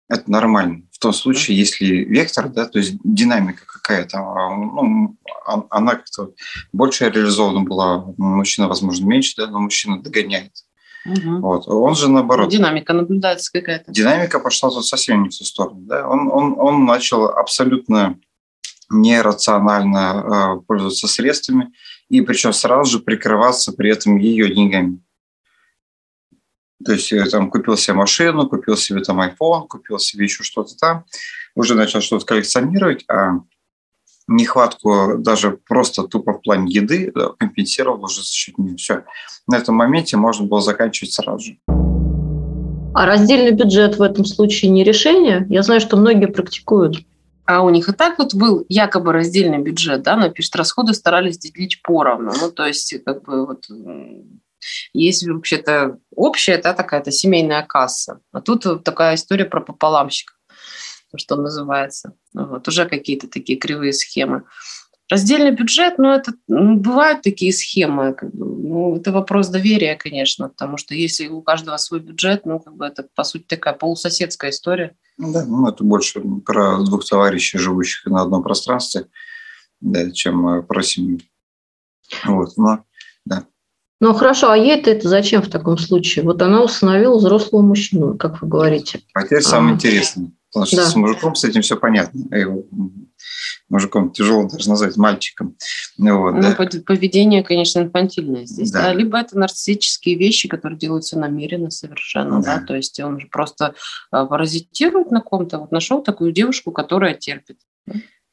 Это 0.10 0.30
нормально 0.30 0.84
том 1.02 1.13
случае, 1.13 1.58
если 1.58 1.86
вектор, 1.86 2.48
да, 2.48 2.68
то 2.68 2.78
есть 2.78 2.96
динамика 3.04 3.66
какая-то, 3.66 4.19
а, 4.19 4.56
ну, 4.56 5.18
а, 5.48 5.63
она 5.72 5.96
как-то 5.96 6.31
больше 6.72 7.10
реализована 7.10 7.62
была, 7.62 8.06
мужчина, 8.18 8.68
возможно, 8.68 9.08
меньше, 9.08 9.34
да, 9.36 9.48
но 9.48 9.60
мужчина 9.60 10.02
догоняет. 10.02 10.52
Угу. 11.06 11.39
Вот. 11.39 11.68
Он 11.68 11.95
же 11.95 12.09
наоборот. 12.09 12.50
Динамика 12.50 12.94
наблюдается 12.94 13.51
какая-то. 13.51 13.92
Динамика 13.92 14.39
пошла 14.39 14.69
тут 14.69 14.86
совсем 14.86 15.24
не 15.24 15.30
в 15.30 15.38
ту 15.38 15.44
сторону. 15.44 15.81
Да? 15.81 16.07
Он, 16.07 16.30
он, 16.31 16.56
он 16.57 16.86
начал 16.86 17.25
абсолютно 17.25 18.19
нерационально 18.89 20.57
э, 20.57 20.62
пользоваться 20.68 21.07
средствами, 21.07 21.71
и 22.09 22.21
причем 22.21 22.53
сразу 22.53 22.92
же 22.92 23.00
прикрываться 23.00 23.71
при 23.71 23.89
этом 23.89 24.17
ее 24.17 24.53
деньгами. 24.53 25.00
То 26.84 26.93
есть 26.93 27.12
я 27.12 27.25
там 27.25 27.50
купил 27.50 27.77
себе 27.77 27.93
машину, 27.96 28.48
купил 28.48 28.75
себе 28.75 29.01
там 29.01 29.22
iPhone, 29.22 29.67
купил 29.67 30.00
себе 30.00 30.25
еще 30.25 30.43
что-то 30.43 30.75
там, 30.75 31.05
уже 31.55 31.75
начал 31.75 32.01
что-то 32.01 32.25
коллекционировать, 32.25 33.05
а 33.08 33.39
нехватку 34.28 35.18
даже 35.18 35.60
просто 35.68 36.04
тупо 36.04 36.34
в 36.34 36.42
плане 36.42 36.72
еды 36.72 37.12
компенсировал 37.38 38.04
уже 38.04 38.22
за 38.22 38.32
счет 38.32 38.58
нее. 38.58 38.75
Все. 38.78 39.04
На 39.48 39.58
этом 39.58 39.75
моменте 39.75 40.18
можно 40.18 40.46
было 40.46 40.62
заканчивать 40.62 41.13
сразу 41.13 41.46
же. 41.46 41.58
А 42.94 43.06
раздельный 43.06 43.51
бюджет 43.51 43.98
в 43.98 44.01
этом 44.01 44.25
случае 44.25 44.72
не 44.72 44.84
решение? 44.84 45.46
Я 45.50 45.63
знаю, 45.63 45.80
что 45.80 45.98
многие 45.98 46.28
практикуют. 46.28 46.98
А 47.46 47.63
у 47.63 47.70
них 47.70 47.90
и 47.90 47.94
так 47.94 48.20
вот 48.20 48.34
был 48.34 48.66
якобы 48.70 49.12
раздельный 49.12 49.58
бюджет, 49.58 50.04
да, 50.04 50.16
но 50.16 50.30
пишет, 50.30 50.56
расходы 50.56 50.94
старались 50.94 51.38
делить 51.38 51.82
поровну. 51.82 52.32
Ну, 52.40 52.51
то 52.51 52.66
есть, 52.66 52.94
как 53.04 53.24
бы 53.24 53.46
вот 53.46 53.66
есть 54.94 55.28
вообще-то 55.28 55.98
общая, 56.16 56.62
да, 56.62 56.74
такая-то 56.74 57.12
семейная 57.12 57.63
касса. 57.63 58.20
А 58.32 58.42
тут 58.42 58.84
такая 58.84 59.16
история 59.16 59.46
про 59.46 59.60
пополамщика, 59.60 60.34
что 61.18 61.36
называется. 61.36 62.13
Вот, 62.34 62.68
уже 62.68 62.86
какие-то 62.86 63.27
такие 63.27 63.58
кривые 63.58 63.94
схемы. 63.94 64.44
Раздельный 65.10 65.51
бюджет, 65.51 65.98
ну, 65.98 66.10
это 66.10 66.32
ну, 66.48 66.77
бывают 66.77 67.22
такие 67.22 67.51
схемы. 67.51 68.13
Как 68.13 68.34
бы, 68.34 68.46
ну, 68.46 68.96
это 68.96 69.12
вопрос 69.12 69.50
доверия, 69.50 69.96
конечно, 69.96 70.48
потому 70.48 70.77
что 70.77 70.96
если 70.96 71.27
у 71.27 71.41
каждого 71.41 71.75
свой 71.77 72.00
бюджет, 72.00 72.46
ну, 72.46 72.60
как 72.60 72.75
бы 72.75 72.86
это, 72.86 73.06
по 73.13 73.25
сути, 73.25 73.44
такая 73.44 73.74
полусоседская 73.74 74.51
история. 74.51 74.96
Ну, 75.18 75.34
да, 75.34 75.46
ну, 75.46 75.68
это 75.68 75.84
больше 75.84 76.22
про 76.46 76.82
двух 76.82 77.06
товарищей, 77.06 77.58
живущих 77.58 78.06
на 78.06 78.22
одном 78.22 78.41
пространстве, 78.41 79.08
да, 79.82 80.10
чем 80.12 80.48
э, 80.48 80.63
про 80.63 80.82
семью. 80.82 81.20
Вот, 82.25 82.56
но, 82.56 82.86
да. 83.25 83.46
Ну 84.00 84.13
хорошо, 84.13 84.50
а 84.50 84.58
ей-то 84.58 84.89
это 84.89 85.08
зачем 85.08 85.41
в 85.41 85.50
таком 85.50 85.77
случае? 85.77 86.25
Вот 86.25 86.41
она 86.41 86.63
установила 86.63 87.18
взрослого 87.18 87.62
мужчину, 87.62 88.18
как 88.18 88.41
вы 88.41 88.48
говорите. 88.48 89.01
А 89.13 89.24
теперь 89.24 89.41
самое 89.41 89.74
а. 89.74 89.75
интересное. 89.75 90.32
Потому 90.51 90.65
что 90.65 90.75
да. 90.77 90.86
с 90.86 90.96
мужиком 90.96 91.36
с 91.36 91.43
этим 91.46 91.62
все 91.62 91.77
понятно. 91.77 92.36
Его 92.36 92.65
мужиком 93.70 94.12
тяжело 94.12 94.50
даже 94.50 94.70
назвать 94.70 94.98
мальчиком. 94.98 95.55
Ну, 95.98 96.20
вот, 96.20 96.34
ну, 96.34 96.41
да. 96.41 96.81
Поведение, 96.86 97.41
конечно, 97.41 97.79
инфантильное 97.79 98.46
здесь. 98.46 98.70
Да. 98.72 98.81
Да? 98.81 98.93
Либо 98.93 99.17
это 99.17 99.38
нарциссические 99.38 100.17
вещи, 100.17 100.50
которые 100.50 100.77
делаются 100.77 101.17
намеренно 101.17 101.72
совершенно. 101.72 102.41
Да. 102.41 102.58
Да? 102.58 102.65
То 102.65 102.75
есть 102.75 103.00
он 103.00 103.20
же 103.22 103.27
просто 103.27 103.75
а, 104.12 104.25
паразитирует 104.25 105.12
на 105.12 105.22
ком-то. 105.22 105.60
Вот 105.60 105.72
нашел 105.72 106.01
такую 106.03 106.34
девушку, 106.34 106.72
которая 106.72 107.13
терпит. 107.13 107.58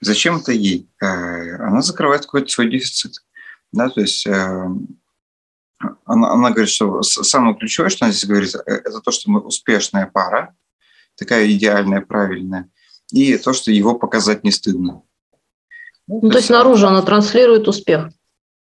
Зачем 0.00 0.37
это 0.37 0.52
ей? 0.52 0.88
Э, 1.00 1.56
она 1.56 1.82
закрывает 1.82 2.22
какой-то 2.22 2.48
свой 2.48 2.70
дефицит. 2.70 3.14
Да, 3.72 3.88
то 3.88 4.00
есть 4.00 4.26
э, 4.26 4.66
она, 6.04 6.32
она 6.32 6.50
говорит, 6.50 6.70
что 6.70 7.02
самое 7.02 7.56
ключевое, 7.56 7.90
что 7.90 8.04
она 8.04 8.12
здесь 8.12 8.28
говорит, 8.28 8.54
э, 8.54 8.60
это 8.66 9.00
то, 9.00 9.10
что 9.10 9.30
мы 9.30 9.40
успешная 9.40 10.06
пара, 10.06 10.54
такая 11.18 11.50
идеальная, 11.50 12.00
правильная, 12.00 12.70
и 13.12 13.37
то, 13.37 13.52
что 13.52 13.72
его 13.72 13.94
показать 13.94 14.44
не 14.44 14.50
стыдно. 14.50 15.02
Ну, 16.06 16.20
то, 16.20 16.30
то 16.30 16.38
есть 16.38 16.50
наружу 16.50 16.87
она 16.87 17.02
транслирует 17.02 17.68
успех. 17.68 18.10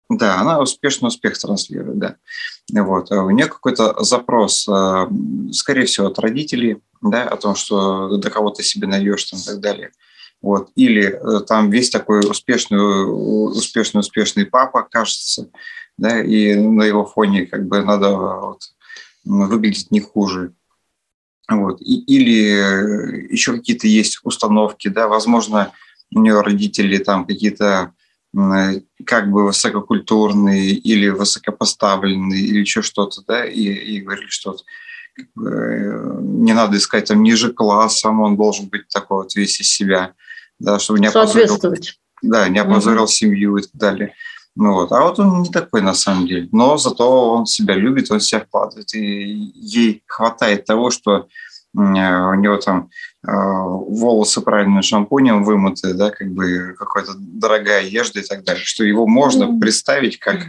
Да, 0.09 0.39
она 0.39 0.59
успешно 0.59 1.07
успех 1.07 1.38
транслирует, 1.38 1.97
да. 1.97 2.15
Вот. 2.71 3.12
А 3.12 3.24
у 3.24 3.29
нее 3.31 3.47
какой-то 3.47 4.03
запрос, 4.03 4.67
э, 4.67 5.07
скорее 5.51 5.85
всего, 5.85 6.07
от 6.07 6.19
родителей, 6.19 6.77
да, 7.01 7.24
о 7.24 7.38
том, 7.38 7.55
что 7.55 8.17
до 8.17 8.29
кого 8.29 8.51
ты 8.51 8.62
себе 8.63 8.88
найдешь 8.88 9.24
там, 9.25 9.39
и 9.39 9.43
так 9.43 9.59
далее. 9.59 9.91
Вот. 10.41 10.69
Или 10.75 11.05
э, 11.05 11.41
там 11.41 11.71
весь 11.71 11.89
такой 11.89 12.19
успешный, 12.19 12.77
успешный, 12.77 14.00
успешный 14.00 14.45
папа, 14.45 14.88
кажется, 14.89 15.50
да, 15.97 16.21
и 16.21 16.53
на 16.53 16.83
его 16.83 17.05
фоне 17.05 17.47
как 17.47 17.67
бы 17.67 17.81
надо 17.81 18.15
вот, 18.15 18.62
выглядеть 19.24 19.89
не 19.89 20.01
хуже. 20.01 20.53
Вот. 21.49 21.81
И, 21.81 21.99
или 22.01 23.31
еще 23.31 23.53
какие-то 23.53 23.87
есть 23.87 24.19
установки, 24.23 24.87
да, 24.87 25.07
возможно, 25.07 25.71
у 26.13 26.21
нее 26.21 26.41
родители 26.41 26.97
там 26.97 27.25
какие-то 27.25 27.93
как 29.05 29.31
бы 29.31 29.45
высококультурные 29.45 30.71
или 30.71 31.07
высокопоставленные 31.07 32.41
или 32.41 32.59
еще 32.59 32.81
что-то, 32.81 33.21
да, 33.25 33.45
и, 33.45 33.61
и 33.61 34.01
говорили, 34.01 34.27
что 34.27 34.57
как 35.15 35.27
бы, 35.35 36.19
не 36.21 36.53
надо 36.53 36.77
искать 36.77 37.05
там 37.05 37.23
ниже 37.23 37.53
классом, 37.53 38.19
он 38.19 38.35
должен 38.35 38.67
быть 38.67 38.89
такой 38.89 39.23
вот 39.23 39.35
весь 39.35 39.61
из 39.61 39.69
себя, 39.69 40.13
да, 40.59 40.79
чтобы 40.79 40.99
не 40.99 41.07
опозорил, 41.07 41.57
да, 42.21 42.49
не 42.49 42.59
опозорил 42.59 43.03
угу. 43.03 43.11
семью 43.11 43.55
и 43.57 43.61
так 43.61 43.71
далее. 43.73 44.15
Ну 44.55 44.74
вот. 44.74 44.91
А 44.91 45.01
вот 45.01 45.19
он 45.19 45.43
не 45.43 45.50
такой 45.50 45.81
на 45.81 45.93
самом 45.93 46.27
деле. 46.27 46.47
Но 46.51 46.77
зато 46.77 47.33
он 47.33 47.45
себя 47.45 47.75
любит, 47.75 48.09
он 48.12 48.19
себя 48.19 48.41
вкладывает. 48.41 48.93
И 48.93 49.51
ей 49.55 50.03
хватает 50.07 50.65
того, 50.65 50.91
что 50.91 51.27
у 51.74 51.79
него 51.81 52.55
там 52.57 52.89
э, 53.27 53.31
волосы 53.31 54.39
правильным 54.39 54.81
шампунем 54.81 55.43
вымыты, 55.43 55.93
да, 55.93 56.09
как 56.09 56.31
бы 56.31 56.74
какая-то 56.79 57.15
дорогая 57.17 57.85
одежда 57.85 58.21
и 58.21 58.24
так 58.24 58.45
далее, 58.45 58.63
что 58.63 58.85
его 58.85 59.05
можно 59.07 59.59
представить 59.59 60.19
как 60.19 60.47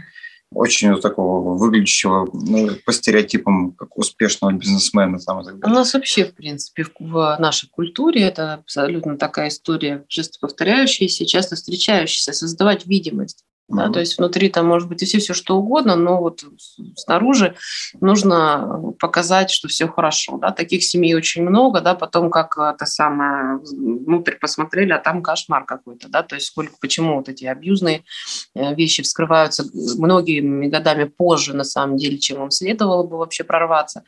очень 0.53 0.91
вот 0.91 1.01
такого 1.01 1.57
выглядящего 1.57 2.27
ну, 2.31 2.69
по 2.85 2.93
стереотипам 2.93 3.71
как 3.73 3.97
успешного 3.97 4.53
бизнесмена. 4.53 5.19
Там, 5.19 5.41
и 5.41 5.45
так 5.45 5.59
далее. 5.59 5.75
У 5.75 5.77
нас 5.77 5.93
вообще, 5.93 6.25
в 6.25 6.33
принципе, 6.33 6.85
в 6.99 7.35
нашей 7.39 7.69
культуре 7.69 8.21
это 8.21 8.53
абсолютно 8.53 9.17
такая 9.17 9.49
история, 9.49 10.05
часто 10.07 10.39
повторяющаяся, 10.39 11.25
часто 11.25 11.55
встречающаяся, 11.55 12.31
создавать 12.31 12.85
видимость. 12.85 13.43
Да, 13.69 13.89
то 13.89 13.99
есть 13.99 14.17
внутри 14.17 14.47
там 14.49 14.65
может 14.65 14.87
быть 14.87 15.03
и 15.03 15.05
все, 15.05 15.19
все 15.19 15.33
что 15.33 15.57
угодно, 15.57 15.97
но 15.97 16.21
вот 16.21 16.45
снаружи 16.95 17.55
нужно 17.99 18.93
показать, 18.97 19.51
что 19.51 19.67
все 19.67 19.89
хорошо. 19.89 20.37
Да. 20.37 20.51
Таких 20.51 20.83
семей 20.83 21.15
очень 21.15 21.43
много, 21.43 21.81
да, 21.81 21.93
потом 21.93 22.31
как 22.31 22.57
это 22.57 22.85
самое 22.85 23.57
внутрь 23.57 24.35
посмотрели, 24.35 24.93
а 24.93 24.99
там 24.99 25.21
кошмар 25.21 25.65
какой-то, 25.65 26.07
да, 26.07 26.23
то 26.23 26.35
есть 26.35 26.47
сколько, 26.47 26.75
почему 26.79 27.17
вот 27.17 27.27
эти 27.27 27.43
абьюзные 27.43 28.05
э, 28.55 28.73
вещи 28.73 29.03
вскрываются 29.03 29.65
многими 29.97 30.67
годами 30.67 31.03
позже, 31.03 31.53
на 31.53 31.65
самом 31.65 31.97
деле, 31.97 32.17
чем 32.19 32.43
им 32.43 32.51
следовало 32.51 33.03
бы 33.03 33.17
вообще 33.17 33.43
прорваться. 33.43 34.03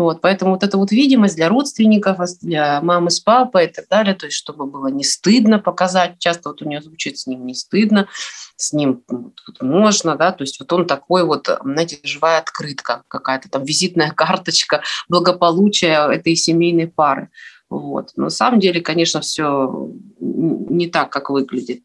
Вот, 0.00 0.22
поэтому 0.22 0.52
вот 0.52 0.62
эта 0.62 0.78
вот 0.78 0.92
видимость 0.92 1.36
для 1.36 1.50
родственников, 1.50 2.20
для 2.40 2.80
мамы 2.80 3.10
с 3.10 3.20
папой 3.20 3.66
и 3.66 3.68
так 3.68 3.86
далее, 3.90 4.14
то 4.14 4.24
есть 4.24 4.38
чтобы 4.38 4.64
было 4.64 4.86
не 4.86 5.04
стыдно 5.04 5.58
показать, 5.58 6.18
часто 6.18 6.48
вот 6.48 6.62
у 6.62 6.64
нее 6.64 6.80
звучит 6.80 7.18
с 7.18 7.26
ним 7.26 7.44
не 7.44 7.52
стыдно, 7.52 8.08
с 8.56 8.72
ним 8.72 9.02
вот, 9.08 9.34
можно, 9.60 10.16
да, 10.16 10.32
то 10.32 10.40
есть 10.40 10.58
вот 10.58 10.72
он 10.72 10.86
такой 10.86 11.22
вот, 11.26 11.50
знаете, 11.62 11.98
живая 12.02 12.38
открытка, 12.38 13.02
какая-то 13.08 13.50
там 13.50 13.62
визитная 13.62 14.10
карточка 14.16 14.82
благополучия 15.10 16.10
этой 16.10 16.34
семейной 16.34 16.86
пары. 16.86 17.28
Вот. 17.68 18.12
Но 18.16 18.24
на 18.24 18.30
самом 18.30 18.58
деле, 18.58 18.80
конечно, 18.80 19.20
все 19.20 19.90
не 20.18 20.86
так, 20.86 21.10
как 21.12 21.28
выглядит. 21.28 21.82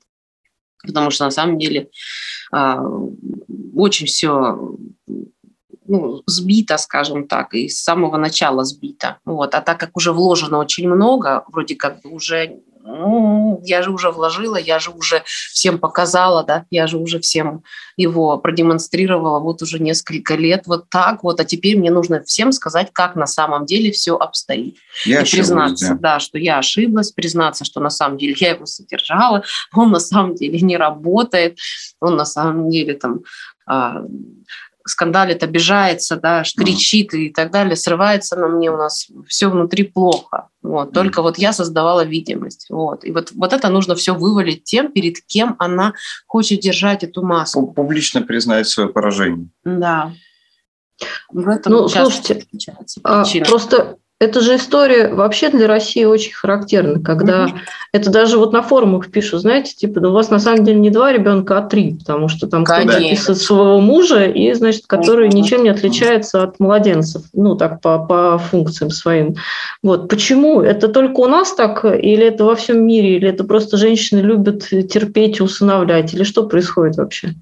Потому 0.88 1.12
что 1.12 1.26
на 1.26 1.32
самом 1.32 1.60
деле 1.60 1.90
э, 2.54 2.76
очень 3.76 4.06
все 4.06 4.58
ну, 5.88 6.24
сбито, 6.26 6.78
скажем 6.78 7.28
так, 7.28 7.54
и 7.54 7.70
с 7.70 7.82
самого 7.82 8.18
начала 8.18 8.64
сбито. 8.64 9.18
Вот. 9.26 9.56
А 9.56 9.62
так 9.62 9.80
как 9.80 9.96
уже 9.96 10.12
вложено 10.12 10.58
очень 10.60 10.88
много, 10.88 11.44
вроде 11.48 11.76
как 11.76 12.02
бы 12.02 12.10
уже 12.10 12.60
ну, 12.86 13.60
я 13.64 13.82
же 13.82 13.92
уже 13.92 14.12
вложила, 14.12 14.58
я 14.58 14.78
же 14.78 14.92
уже 14.92 15.24
всем 15.26 15.80
показала, 15.80 16.44
да, 16.44 16.66
я 16.70 16.86
же 16.86 16.98
уже 16.98 17.20
всем 17.20 17.64
его 17.98 18.38
продемонстрировала 18.38 19.40
вот 19.40 19.64
уже 19.64 19.80
несколько 19.80 20.36
лет 20.36 20.68
вот 20.68 20.90
так 20.90 21.24
вот, 21.24 21.40
а 21.40 21.46
теперь 21.46 21.80
мне 21.80 21.90
нужно 21.90 22.24
всем 22.24 22.52
сказать, 22.52 22.90
как 22.94 23.16
на 23.16 23.26
самом 23.26 23.66
деле 23.66 23.92
все 23.92 24.16
обстоит. 24.16 24.78
Я 25.04 25.22
и 25.22 25.26
признаться, 25.30 25.96
да. 25.96 26.14
да, 26.14 26.20
что 26.20 26.38
я 26.38 26.60
ошиблась, 26.60 27.12
признаться, 27.12 27.66
что 27.66 27.80
на 27.80 27.90
самом 27.90 28.20
деле 28.20 28.36
я 28.38 28.52
его 28.52 28.68
содержала, 28.68 29.44
он 29.74 29.92
на 29.92 30.00
самом 30.00 30.36
деле 30.36 30.60
не 30.62 30.78
работает, 30.78 31.58
он 32.00 32.16
на 32.16 32.26
самом 32.26 32.70
деле 32.70 32.94
там 32.94 33.22
а, 33.68 34.04
скандалит, 34.86 35.44
обижается, 35.44 36.16
да, 36.16 36.44
кричит 36.58 37.14
и 37.14 37.30
так 37.30 37.52
далее, 37.52 37.76
срывается 37.76 38.36
на 38.36 38.48
мне, 38.48 38.72
у 38.72 38.78
нас 38.78 39.08
все 39.28 39.50
внутри 39.50 39.84
плохо. 39.84 40.50
Вот. 40.62 40.94
Только 40.94 41.22
вот 41.22 41.38
я 41.38 41.54
создавала 41.54 42.04
видимость. 42.04 42.68
Вот. 42.70 43.04
И 43.04 43.12
вот, 43.12 43.32
вот 43.34 43.54
это 43.54 43.70
нужно 43.70 43.96
все 43.96 44.16
вывалить 44.16 44.64
тем, 44.64 44.92
перед 44.92 45.22
кем 45.22 45.56
она 45.60 45.94
хочет 46.28 46.60
держать 46.60 47.04
эту 47.04 47.24
маску. 47.24 47.68
Публично 47.68 48.22
признать 48.22 48.68
свое 48.68 48.90
поражение. 48.90 49.50
Да. 49.64 50.14
В 51.30 51.50
этом 51.50 51.74
ну, 51.74 51.88
слушайте, 51.90 52.46
а, 53.04 53.26
просто 53.46 53.98
это 54.18 54.40
же 54.40 54.56
история 54.56 55.14
вообще 55.14 55.50
для 55.50 55.68
России 55.68 56.06
очень 56.06 56.34
характерна, 56.34 57.02
когда 57.02 57.48
mm-hmm. 57.48 57.60
это 57.92 58.10
даже 58.10 58.38
вот 58.38 58.54
на 58.54 58.62
форумах 58.62 59.12
пишут, 59.12 59.42
знаете, 59.42 59.76
типа, 59.76 60.00
да 60.00 60.10
у 60.10 60.14
вас 60.14 60.30
на 60.30 60.40
самом 60.40 60.64
деле 60.64 60.80
не 60.80 60.90
два 60.90 61.12
ребенка, 61.12 61.58
а 61.58 61.62
три, 61.62 61.96
потому 61.96 62.30
что 62.30 62.48
там 62.48 62.64
кто-то 62.64 62.96
описывает 62.96 63.42
своего 63.42 63.82
мужа, 63.82 64.26
и, 64.26 64.54
значит, 64.54 64.88
который 64.88 65.28
mm-hmm. 65.28 65.34
ничем 65.34 65.64
не 65.64 65.70
отличается 65.70 66.44
от 66.44 66.60
младенцев, 66.62 67.24
ну, 67.34 67.56
так, 67.56 67.82
по, 67.82 68.00
по 68.00 68.38
функциям 68.38 68.90
своим. 68.90 69.36
Вот. 69.84 70.08
Почему? 70.08 70.62
Это 70.62 70.88
только 70.88 71.20
у 71.20 71.28
нас 71.28 71.54
так, 71.54 71.84
или 71.84 72.26
это 72.26 72.46
во 72.46 72.56
всем 72.56 72.88
мире, 72.88 73.18
или 73.18 73.28
это 73.28 73.44
просто 73.44 73.76
женщины 73.76 74.20
любят 74.20 74.70
терпеть 74.70 75.40
и 75.40 75.44
усыновлять, 75.44 76.14
или 76.14 76.24
что 76.24 76.48
происходит 76.48 76.96
вообще? 76.96 77.34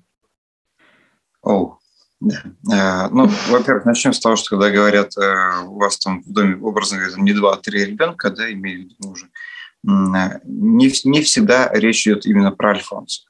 О, 1.43 1.77
да. 2.23 3.05
Э, 3.05 3.09
ну, 3.11 3.29
во-первых, 3.49 3.85
начнем 3.85 4.13
с 4.13 4.19
того, 4.19 4.37
что 4.37 4.51
когда 4.51 4.69
говорят, 4.69 5.17
э, 5.17 5.65
у 5.65 5.77
вас 5.77 5.99
там 5.99 6.23
в 6.23 6.31
доме, 6.31 6.55
образно 6.55 6.97
говоря, 6.97 7.21
не 7.21 7.33
два, 7.33 7.53
а 7.53 7.57
три 7.57 7.85
ребенка, 7.85 8.29
да, 8.29 8.51
имею 8.51 8.79
в 8.79 8.83
виду 8.83 8.95
мужа, 8.99 9.25
э, 9.25 10.39
не, 10.45 10.91
не 11.03 11.21
всегда 11.21 11.69
речь 11.73 12.07
идет 12.07 12.25
именно 12.25 12.51
про 12.51 12.71
альфонса. 12.71 13.23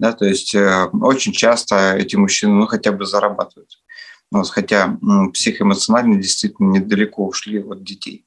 Да, 0.00 0.12
то 0.12 0.24
есть 0.24 0.54
очень 0.54 1.32
часто 1.32 1.94
эти 1.96 2.14
мужчины 2.14 2.52
ну, 2.54 2.66
хотя 2.66 2.92
бы 2.92 3.04
зарабатывают. 3.04 3.70
Вот, 4.30 4.48
хотя 4.48 4.96
психоэмоционально 5.32 6.20
действительно 6.20 6.70
недалеко 6.70 7.26
ушли 7.26 7.60
от 7.60 7.82
детей. 7.82 8.24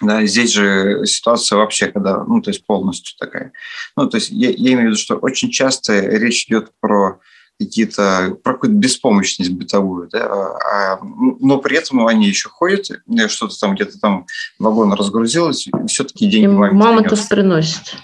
Да, 0.00 0.24
здесь 0.24 0.52
же 0.52 1.04
ситуация 1.04 1.56
вообще, 1.56 1.90
когда, 1.90 2.22
ну, 2.22 2.40
то 2.40 2.50
есть 2.50 2.64
полностью 2.64 3.16
такая. 3.18 3.52
Ну, 3.96 4.08
то 4.08 4.18
есть 4.18 4.30
я, 4.30 4.50
я 4.50 4.72
имею 4.74 4.82
в 4.82 4.84
виду, 4.90 4.96
что 4.96 5.16
очень 5.16 5.50
часто 5.50 5.98
речь 5.98 6.46
идет 6.46 6.70
про 6.80 7.20
какие-то, 7.58 8.36
про 8.42 8.54
какую-то 8.54 8.76
беспомощность 8.76 9.50
бытовую, 9.50 10.08
да, 10.08 10.26
а, 10.26 11.00
но 11.02 11.58
при 11.58 11.76
этом 11.76 12.06
они 12.06 12.26
еще 12.26 12.48
ходят, 12.48 12.86
что-то 13.28 13.58
там 13.58 13.74
где-то 13.74 13.98
там 13.98 14.26
вагон 14.58 14.92
разгрузилось, 14.92 15.68
все-таки 15.86 16.28
деньги 16.28 16.46
маме 16.46 16.72
Мама-то 16.72 17.16
приносит. 17.28 17.96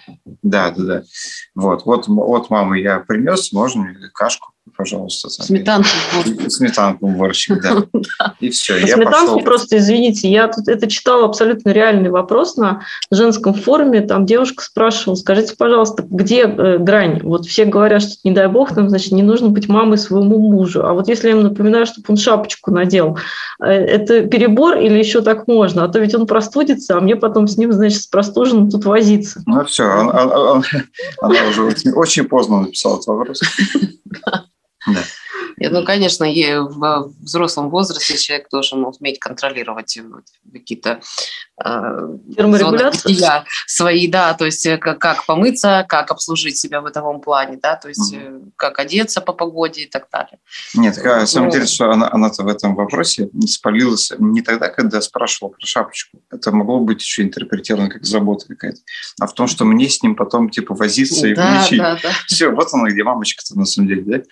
Да, 0.42 0.70
да, 0.70 0.82
да. 0.82 1.02
Вот, 1.54 1.84
вот, 1.84 2.08
вот 2.08 2.50
мама 2.50 2.78
я 2.78 2.98
принес, 2.98 3.52
можно 3.52 3.94
кашку 4.12 4.53
пожалуйста. 4.76 5.28
Сметанку 5.30 5.88
Сметанку 6.48 7.06
в 7.06 7.16
борщик, 7.16 7.62
да. 7.62 8.34
И 8.40 8.50
все. 8.50 8.78
Я 8.78 8.94
сметанку 8.94 9.40
просто, 9.40 9.78
извините, 9.78 10.28
я 10.28 10.48
тут 10.48 10.68
это 10.68 10.88
читала 10.88 11.26
абсолютно 11.26 11.70
реальный 11.70 12.10
вопрос 12.10 12.56
на 12.56 12.82
женском 13.10 13.54
форуме. 13.54 14.00
Там 14.00 14.26
девушка 14.26 14.64
спрашивала, 14.64 15.16
скажите, 15.16 15.54
пожалуйста, 15.56 16.04
где 16.08 16.42
э, 16.42 16.78
грань? 16.78 17.20
Вот 17.22 17.46
все 17.46 17.64
говорят, 17.64 18.02
что 18.02 18.12
не 18.24 18.32
дай 18.32 18.48
бог, 18.48 18.74
там, 18.74 18.88
значит, 18.88 19.12
не 19.12 19.22
нужно 19.22 19.48
быть 19.48 19.68
мамой 19.68 19.98
своему 19.98 20.38
мужу. 20.38 20.84
А 20.84 20.92
вот 20.92 21.08
если 21.08 21.28
я 21.28 21.34
ему 21.34 21.42
напоминаю, 21.42 21.86
чтобы 21.86 22.06
он 22.08 22.16
шапочку 22.16 22.70
надел, 22.70 23.18
э, 23.60 23.66
это 23.66 24.22
перебор 24.26 24.78
или 24.78 24.98
еще 24.98 25.22
так 25.22 25.46
можно? 25.46 25.84
А 25.84 25.88
то 25.88 25.98
ведь 25.98 26.14
он 26.14 26.26
простудится, 26.26 26.96
а 26.96 27.00
мне 27.00 27.16
потом 27.16 27.46
с 27.48 27.56
ним, 27.56 27.72
значит, 27.72 28.02
с 28.02 28.06
простуженным 28.06 28.70
тут 28.70 28.84
возиться. 28.84 29.42
Ну 29.46 29.64
все, 29.64 29.84
она 29.84 30.62
уже 31.48 31.74
очень 31.94 32.24
поздно 32.24 32.62
написала 32.62 32.96
этот 32.96 33.06
вопрос. 33.06 33.40
Да. 34.86 35.02
Ну, 35.56 35.84
конечно, 35.84 36.26
в 36.26 37.12
взрослом 37.20 37.70
возрасте 37.70 38.16
человек 38.18 38.48
должен 38.50 38.84
уметь 38.84 39.20
контролировать 39.20 39.98
какие-то 40.52 41.00
терморегулятор 41.56 43.46
свои, 43.66 44.08
да, 44.08 44.34
то 44.34 44.44
есть 44.44 44.68
как, 44.80 44.98
как 44.98 45.26
помыться, 45.26 45.86
как 45.88 46.10
обслужить 46.10 46.58
себя 46.58 46.80
в 46.80 46.84
бытовом 46.84 47.20
плане, 47.20 47.58
да, 47.62 47.76
то 47.76 47.88
есть 47.88 48.12
угу. 48.12 48.50
как 48.56 48.80
одеться 48.80 49.20
по 49.20 49.32
погоде 49.32 49.82
и 49.82 49.86
так 49.86 50.08
далее. 50.10 50.38
Нет, 50.74 50.96
на 51.04 51.26
самом 51.26 51.50
деле, 51.50 51.66
что 51.66 51.90
она, 51.90 52.10
она-то 52.10 52.42
в 52.42 52.48
этом 52.48 52.74
вопросе 52.74 53.30
спалилась 53.46 54.12
не 54.18 54.42
тогда, 54.42 54.68
когда 54.68 55.00
спрашивала 55.00 55.52
про 55.52 55.64
шапочку. 55.64 56.18
Это 56.32 56.50
могло 56.50 56.80
быть 56.80 57.00
еще 57.00 57.22
интерпретировано 57.22 57.88
как 57.88 58.04
забота 58.04 58.46
какая-то. 58.48 58.80
А 59.20 59.28
в 59.28 59.34
том, 59.34 59.46
что 59.46 59.64
мне 59.64 59.88
с 59.88 60.02
ним 60.02 60.16
потом 60.16 60.50
типа 60.50 60.74
возиться 60.74 61.28
и 61.28 61.34
да, 61.34 61.60
включить. 61.60 61.78
Да, 61.78 61.98
да. 62.02 62.10
Все, 62.26 62.50
вот 62.50 62.68
она 62.72 62.90
где 62.90 63.04
мамочка-то 63.04 63.56
на 63.56 63.64
самом 63.64 63.88
деле, 63.88 64.02
да? 64.02 64.22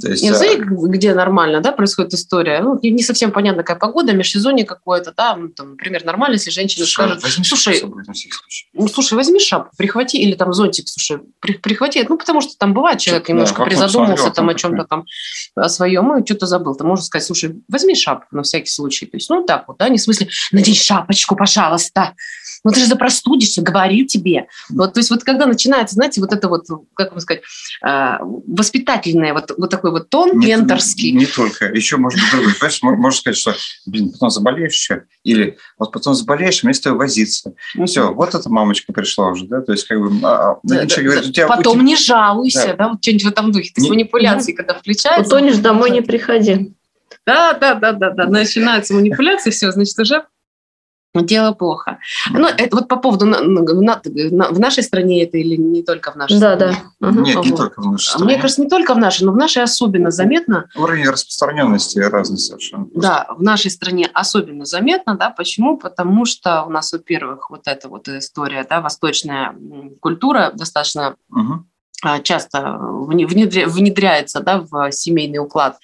То 0.00 0.08
есть, 0.08 0.22
Нет, 0.22 0.36
знаете, 0.36 0.64
где 0.64 1.14
нормально, 1.14 1.60
да, 1.60 1.70
происходит 1.70 2.14
история? 2.14 2.60
Ну, 2.62 2.78
не 2.82 3.02
совсем 3.02 3.30
понятно, 3.30 3.62
какая 3.62 3.78
погода, 3.78 4.14
межсезонье 4.14 4.64
какое-то, 4.64 5.12
да, 5.14 5.36
ну, 5.36 5.48
там, 5.48 5.72
например, 5.72 6.04
нормально, 6.04 6.34
если 6.34 6.50
женщина 6.50 6.86
слушай, 6.86 7.18
скажет, 7.18 7.46
слушай, 7.46 7.82
ну, 8.72 8.88
слушай, 8.88 9.14
возьми 9.14 9.38
шапку, 9.38 9.76
прихвати, 9.76 10.16
или 10.16 10.34
там 10.34 10.54
зонтик, 10.54 10.88
слушай, 10.88 11.22
при, 11.40 11.52
прихвати, 11.52 12.04
ну, 12.08 12.16
потому 12.16 12.40
что 12.40 12.56
там 12.56 12.72
бывает, 12.72 13.00
человек 13.00 13.24
что 13.24 13.32
немножко 13.32 13.58
да, 13.58 13.64
призадумался 13.66 14.30
там 14.30 14.48
о 14.48 14.54
чем-то 14.54 14.84
там, 14.84 15.04
о 15.56 15.68
своем, 15.68 16.16
и 16.16 16.24
что-то 16.24 16.46
забыл, 16.46 16.74
ты 16.74 16.84
можешь 16.84 17.04
сказать, 17.04 17.26
слушай, 17.26 17.62
возьми 17.68 17.94
шапку 17.94 18.34
на 18.34 18.42
всякий 18.42 18.70
случай, 18.70 19.04
то 19.04 19.18
есть, 19.18 19.28
ну, 19.28 19.44
так 19.44 19.68
вот, 19.68 19.76
да, 19.76 19.90
не 19.90 19.98
в 19.98 20.02
смысле, 20.02 20.28
надень 20.52 20.74
шапочку, 20.74 21.36
пожалуйста, 21.36 22.14
ну 22.64 22.70
ты 22.70 22.80
же 22.80 22.86
запростудишься, 22.86 23.62
говори 23.62 24.06
тебе. 24.06 24.46
Вот, 24.70 24.94
то 24.94 25.00
есть 25.00 25.10
вот 25.10 25.24
когда 25.24 25.46
начинается, 25.46 25.96
знаете, 25.96 26.20
вот 26.20 26.32
это 26.32 26.48
вот, 26.48 26.66
как 26.94 27.10
вам 27.10 27.20
сказать, 27.20 27.42
а, 27.82 28.20
воспитательное, 28.22 29.34
вот, 29.34 29.52
вот 29.56 29.74
такой 29.82 29.98
вот 29.98 30.08
тон 30.08 30.38
не, 30.38 30.46
менторский. 30.46 31.10
Не, 31.10 31.20
не 31.20 31.26
только, 31.26 31.66
еще 31.66 31.96
быть 31.96 32.14
другой. 32.30 32.54
Понимаешь, 32.54 32.82
можно 32.82 33.10
сказать, 33.10 33.36
что, 33.36 33.54
блин, 33.84 34.12
потом 34.12 34.30
заболеешь 34.30 34.72
еще, 34.72 35.04
или 35.24 35.58
вот 35.76 35.92
потом 35.92 36.14
заболеешь, 36.14 36.62
вместо 36.62 36.94
возиться. 36.94 37.54
Ну, 37.74 37.86
все, 37.86 38.14
вот 38.14 38.34
эта 38.34 38.48
мамочка 38.48 38.92
пришла 38.92 39.28
уже, 39.28 39.46
да, 39.46 39.60
то 39.60 39.72
есть 39.72 39.86
как 39.88 40.00
бы... 40.00 40.10
А, 40.22 40.52
а 40.52 40.60
да, 40.62 40.84
да, 40.84 41.02
говорит, 41.02 41.26
у 41.26 41.32
тебя, 41.32 41.48
потом 41.48 41.72
у 41.72 41.80
тебя... 41.80 41.86
не 41.86 41.96
жалуйся, 41.96 42.68
да, 42.68 42.76
да 42.76 42.88
вот 42.90 43.02
что-нибудь 43.02 43.24
в 43.24 43.28
этом 43.28 43.52
духе. 43.52 43.72
То 43.74 43.80
есть 43.80 43.90
не, 43.90 43.90
манипуляции, 43.90 44.52
когда 44.52 44.74
включаются. 44.74 45.34
Утонешь, 45.34 45.56
домой 45.56 45.90
не 45.90 46.00
приходи. 46.00 46.72
Да, 47.26 47.52
да, 47.54 47.74
да, 47.74 47.92
да, 47.92 48.10
да. 48.10 48.26
Начинаются 48.26 48.94
манипуляции, 48.94 49.50
все, 49.50 49.72
значит, 49.72 49.98
уже 49.98 50.24
дело 51.14 51.52
плохо. 51.52 51.98
Ну, 52.30 52.46
это 52.46 52.76
вот 52.76 52.88
по 52.88 52.96
поводу 52.96 53.26
на, 53.26 53.40
на, 53.42 53.62
на, 53.62 54.48
в 54.48 54.58
нашей 54.58 54.82
стране 54.82 55.24
это 55.24 55.36
или 55.36 55.56
не 55.56 55.82
только 55.82 56.12
в 56.12 56.16
нашей 56.16 56.40
да, 56.40 56.56
стране? 56.56 56.76
Да, 57.00 57.10
да. 57.10 57.20
Нет, 57.20 57.36
вот. 57.36 57.46
не 57.46 57.52
только 57.52 57.82
в 57.82 57.86
нашей 57.86 58.06
стране. 58.06 58.24
Мне 58.24 58.36
кажется, 58.36 58.62
не 58.62 58.68
только 58.68 58.94
в 58.94 58.98
нашей, 58.98 59.24
но 59.24 59.32
в 59.32 59.36
нашей 59.36 59.62
особенно 59.62 60.10
заметно. 60.10 60.68
Уровень 60.74 61.08
распространенности 61.08 61.98
разный 61.98 62.38
совершенно. 62.38 62.86
Да, 62.94 63.26
в 63.36 63.42
нашей 63.42 63.70
стране 63.70 64.08
особенно 64.14 64.64
заметно, 64.64 65.16
да, 65.16 65.30
почему? 65.30 65.76
Потому 65.76 66.24
что 66.24 66.64
у 66.64 66.70
нас, 66.70 66.92
во-первых, 66.92 67.50
вот 67.50 67.62
эта 67.66 67.88
вот 67.88 68.08
история, 68.08 68.66
да, 68.68 68.80
восточная 68.80 69.54
культура 70.00 70.52
достаточно 70.54 71.16
угу 71.30 71.66
а, 72.02 72.20
часто 72.20 72.78
внедряется 72.78 74.40
да, 74.40 74.58
в 74.58 74.90
семейный 74.90 75.38
уклад. 75.38 75.78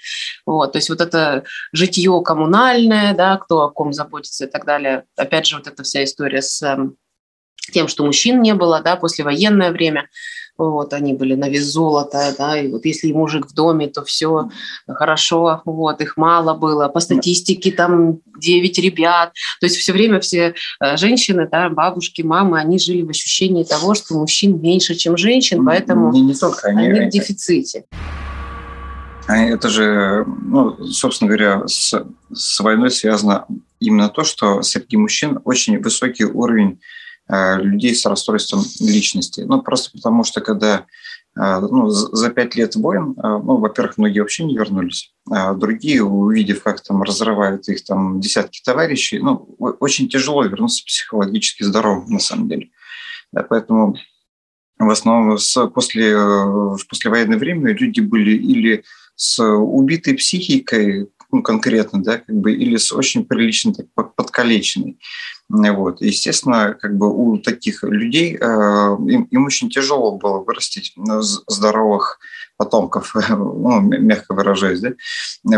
Вот, 0.45 0.73
то 0.73 0.79
есть 0.79 0.91
вот 0.91 1.01
это 1.01 1.45
житье 1.73 2.21
коммунальное, 2.25 3.15
да, 3.15 3.37
кто 3.37 3.63
о 3.63 3.71
ком 3.71 3.93
заботится 3.93 4.47
и 4.47 4.49
так 4.49 4.65
далее. 4.65 5.05
Опять 5.17 5.47
же, 5.47 5.57
вот 5.57 5.69
эта 5.69 5.83
вся 5.85 6.03
история 6.03 6.43
с 6.43 6.61
эм, 6.63 6.97
тем, 7.73 7.87
что 7.87 8.05
мужчин 8.05 8.43
не 8.43 8.55
было, 8.55 8.81
да, 8.81 8.97
послевоенное 8.97 9.71
время 9.71 10.09
вот, 10.59 10.93
они 10.93 11.15
были 11.15 11.35
на 11.35 11.49
вес 11.49 11.65
золота, 11.65 12.35
да, 12.37 12.59
и 12.61 12.69
вот 12.69 12.85
если 12.85 13.13
мужик 13.13 13.47
в 13.47 13.55
доме, 13.55 13.87
то 13.87 14.05
все 14.05 14.49
хорошо, 14.89 15.63
вот, 15.65 16.01
их 16.01 16.17
мало 16.17 16.55
было. 16.55 16.89
По 16.89 17.01
статистике 17.01 17.71
там 17.71 18.19
9 18.39 18.79
ребят. 18.79 19.33
То 19.61 19.67
есть 19.67 19.77
все 19.77 19.93
время 19.93 20.21
все 20.21 20.55
э, 20.81 20.97
женщины, 20.97 21.49
да, 21.51 21.69
бабушки, 21.69 22.23
мамы, 22.23 22.59
они 22.59 22.79
жили 22.79 23.03
в 23.03 23.11
ощущении 23.11 23.65
того, 23.65 23.95
что 23.95 24.15
мужчин 24.15 24.61
меньше, 24.61 24.95
чем 24.95 25.17
женщин, 25.17 25.65
поэтому 25.65 26.13
не, 26.13 26.23
не 26.23 26.35
только 26.35 26.69
они, 26.69 26.87
они 26.87 27.09
в 27.09 27.11
дефиците. 27.11 27.85
Это 29.29 29.69
же, 29.69 30.25
ну, 30.27 30.85
собственно 30.87 31.29
говоря, 31.29 31.69
с, 31.69 31.95
с 32.33 32.61
войной 32.61 32.91
связано 32.91 33.45
именно 33.79 34.09
то, 34.09 34.25
что 34.25 34.63
среди 34.63 34.97
мужчин 34.97 35.39
очень 35.45 35.79
высокий 35.81 36.25
уровень 36.25 36.81
людей 37.29 37.95
с 37.95 38.07
расстройством 38.07 38.63
личности. 38.81 39.43
Ну, 39.43 39.63
просто 39.63 39.91
потому 39.93 40.25
что 40.25 40.41
когда 40.41 40.87
э, 41.37 41.61
ну, 41.61 41.89
за 41.89 42.31
пять 42.31 42.55
лет 42.57 42.75
войн, 42.75 43.15
э, 43.17 43.23
ну, 43.23 43.59
во-первых, 43.59 43.99
многие 43.99 44.21
вообще 44.21 44.45
не 44.45 44.57
вернулись, 44.57 45.13
а 45.31 45.55
другие, 45.55 46.03
увидев, 46.03 46.63
как 46.63 46.81
там 46.83 47.03
разрывают 47.03 47.69
их 47.69 47.85
там 47.85 48.21
десятки 48.21 48.63
товарищей, 48.65 49.19
ну, 49.19 49.55
очень 49.59 50.09
тяжело 50.09 50.45
вернуться 50.45 50.85
психологически 50.85 51.65
здоровым, 51.65 52.11
на 52.11 52.19
самом 52.19 52.49
деле. 52.49 52.71
Да, 53.33 53.43
поэтому 53.43 53.97
в 54.79 54.89
основном 54.89 55.37
с, 55.39 55.67
после, 55.69 56.17
в 56.17 56.81
послевоенное 56.89 57.37
время 57.37 57.75
люди 57.75 58.01
были 58.01 58.37
или 58.37 58.85
с 59.17 59.43
убитой 59.43 60.15
психикой, 60.15 61.09
ну, 61.31 61.43
конкретно, 61.43 62.03
да, 62.03 62.19
как 62.19 62.35
бы, 62.35 62.53
или 62.53 62.77
с 62.77 62.93
очень 62.93 63.25
прилично 63.25 63.75
так, 63.75 63.87
подкалеченной. 64.15 64.99
Вот. 65.49 66.03
Естественно, 66.03 66.77
как 66.79 66.97
бы 66.97 67.11
у 67.11 67.39
таких 67.39 67.83
людей 67.83 68.37
э, 68.37 68.45
им, 68.45 69.23
им 69.25 69.47
очень 69.47 69.71
тяжело 69.71 70.19
было 70.19 70.41
вырастить 70.41 70.93
ну, 70.97 71.23
здоровых 71.23 72.19
потомков, 72.59 73.15
ну, 73.31 73.81
мягко 73.81 74.35
выражаясь, 74.35 74.81
да, 74.81 74.93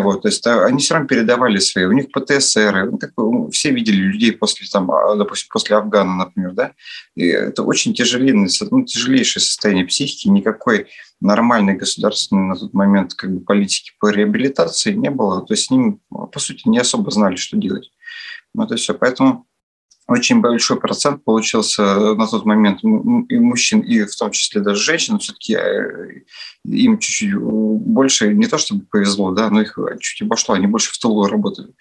вот, 0.03 0.23
то 0.23 0.29
есть 0.29 0.47
они 0.47 0.79
все 0.79 0.95
равно 0.95 1.09
передавали 1.09 1.59
свои, 1.59 1.87
у 1.87 1.93
них 1.93 2.13
ПТСР, 2.13 2.91
ну, 2.91 2.99
бы, 3.17 3.51
все 3.51 3.71
видели 3.71 3.97
людей 3.97 4.33
после, 4.33 4.67
там, 4.71 4.91
а, 4.91 5.17
допустим, 5.17 5.49
после 5.51 5.77
Афгана, 5.77 6.15
например, 6.15 6.53
да, 6.53 6.73
и 7.17 7.27
это 7.27 7.63
очень 7.63 7.95
тяжеленное, 7.95 8.51
ну, 8.71 8.85
тяжелейшее 8.85 9.43
состояние 9.43 9.87
психики, 9.87 10.29
никакой 10.29 10.89
нормальной 11.21 11.75
государственной 11.75 12.49
на 12.49 12.57
тот 12.57 12.73
момент 12.73 13.15
как 13.15 13.33
бы 13.33 13.41
политики 13.41 13.93
по 13.99 14.11
реабилитации 14.11 14.93
не 14.93 15.11
было, 15.11 15.45
то 15.45 15.53
есть 15.55 15.67
с 15.67 15.71
ним, 15.71 16.01
по 16.09 16.39
сути, 16.39 16.69
не 16.69 16.79
особо 16.79 17.11
знали, 17.11 17.37
что 17.37 17.57
делать. 17.57 17.91
Вот 18.55 18.73
и 18.73 18.77
все. 18.77 18.95
Поэтому 18.95 19.47
очень 20.09 20.41
большой 20.41 20.81
процент 20.81 21.23
получился 21.23 22.15
на 22.15 22.27
тот 22.27 22.45
момент 22.45 22.83
и 22.83 23.39
мужчин, 23.39 23.81
и 23.81 24.03
в 24.03 24.17
том 24.17 24.33
числе 24.33 24.61
даже 24.61 24.83
женщин. 24.83 25.19
Все-таки 25.19 25.55
э, 25.55 26.23
им 26.65 26.99
чуть-чуть 26.99 27.35
больше, 27.37 28.35
не 28.35 28.47
то 28.47 28.59
чтобы 28.59 28.87
повезло, 28.91 29.31
да, 29.31 29.51
но 29.51 29.61
их 29.61 29.79
чуть 30.01 30.23
обошло, 30.23 30.55
они 30.55 30.67
больше 30.67 30.93
в 30.93 30.99
тылу 30.99 31.27
работали 31.27 31.75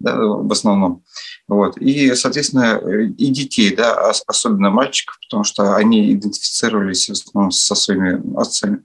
да, 0.00 0.16
в 0.16 0.50
основном. 0.50 1.04
Вот. 1.46 1.76
И, 1.78 2.14
соответственно, 2.14 2.80
и 3.16 3.26
детей, 3.28 3.74
да, 3.74 4.10
особенно 4.26 4.70
мальчиков, 4.70 5.18
потому 5.28 5.44
что 5.44 5.76
они 5.76 6.12
идентифицировались 6.12 7.08
в 7.08 7.12
основном 7.12 7.50
со 7.52 7.74
своими 7.74 8.20
отцами. 8.36 8.82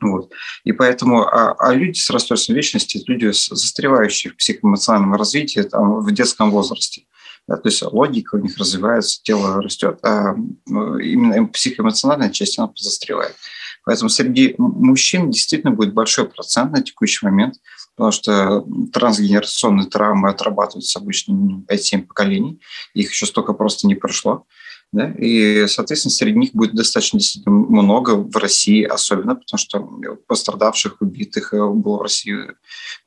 Вот. 0.00 0.30
И 0.64 0.72
поэтому, 0.72 1.22
а, 1.22 1.54
а 1.58 1.74
люди 1.74 1.98
с 1.98 2.10
расстройством 2.10 2.54
личности, 2.54 3.02
люди, 3.06 3.32
застревающие 3.32 4.30
в 4.32 4.36
психоэмоциональном 4.36 5.14
развитии 5.14 5.60
там, 5.60 6.00
в 6.00 6.12
детском 6.12 6.50
возрасте. 6.50 7.04
Да, 7.48 7.56
то 7.56 7.68
есть 7.68 7.80
логика 7.82 8.34
у 8.34 8.38
них 8.38 8.58
развивается, 8.58 9.22
тело 9.22 9.62
растет, 9.62 10.00
а 10.02 10.34
ну, 10.66 10.98
именно 10.98 11.46
психоэмоциональная 11.46 12.30
часть, 12.30 12.58
она 12.58 12.70
застревает. 12.76 13.36
Поэтому 13.84 14.08
среди 14.08 14.56
мужчин 14.58 15.30
действительно 15.30 15.72
будет 15.72 15.94
большой 15.94 16.28
процент 16.28 16.72
на 16.72 16.82
текущий 16.82 17.24
момент, 17.24 17.54
потому 17.96 18.12
что 18.12 18.64
трансгенерационные 18.92 19.88
травмы 19.88 20.28
отрабатываются 20.28 20.98
обычно 20.98 21.64
5-7 21.66 22.02
поколений, 22.02 22.60
их 22.94 23.10
еще 23.10 23.26
столько 23.26 23.54
просто 23.54 23.86
не 23.86 23.94
прошло. 23.94 24.44
Да? 24.92 25.10
И, 25.18 25.66
соответственно, 25.66 26.12
среди 26.12 26.38
них 26.38 26.50
будет 26.52 26.74
достаточно 26.74 27.18
действительно 27.18 27.56
много 27.56 28.12
в 28.12 28.36
России, 28.36 28.84
особенно 28.84 29.34
потому 29.34 29.58
что 29.58 29.80
пострадавших, 30.28 30.98
убитых 31.00 31.52
э, 31.54 31.56
было 31.56 31.98
в 31.98 32.02
России 32.02 32.34
э, 32.34 32.54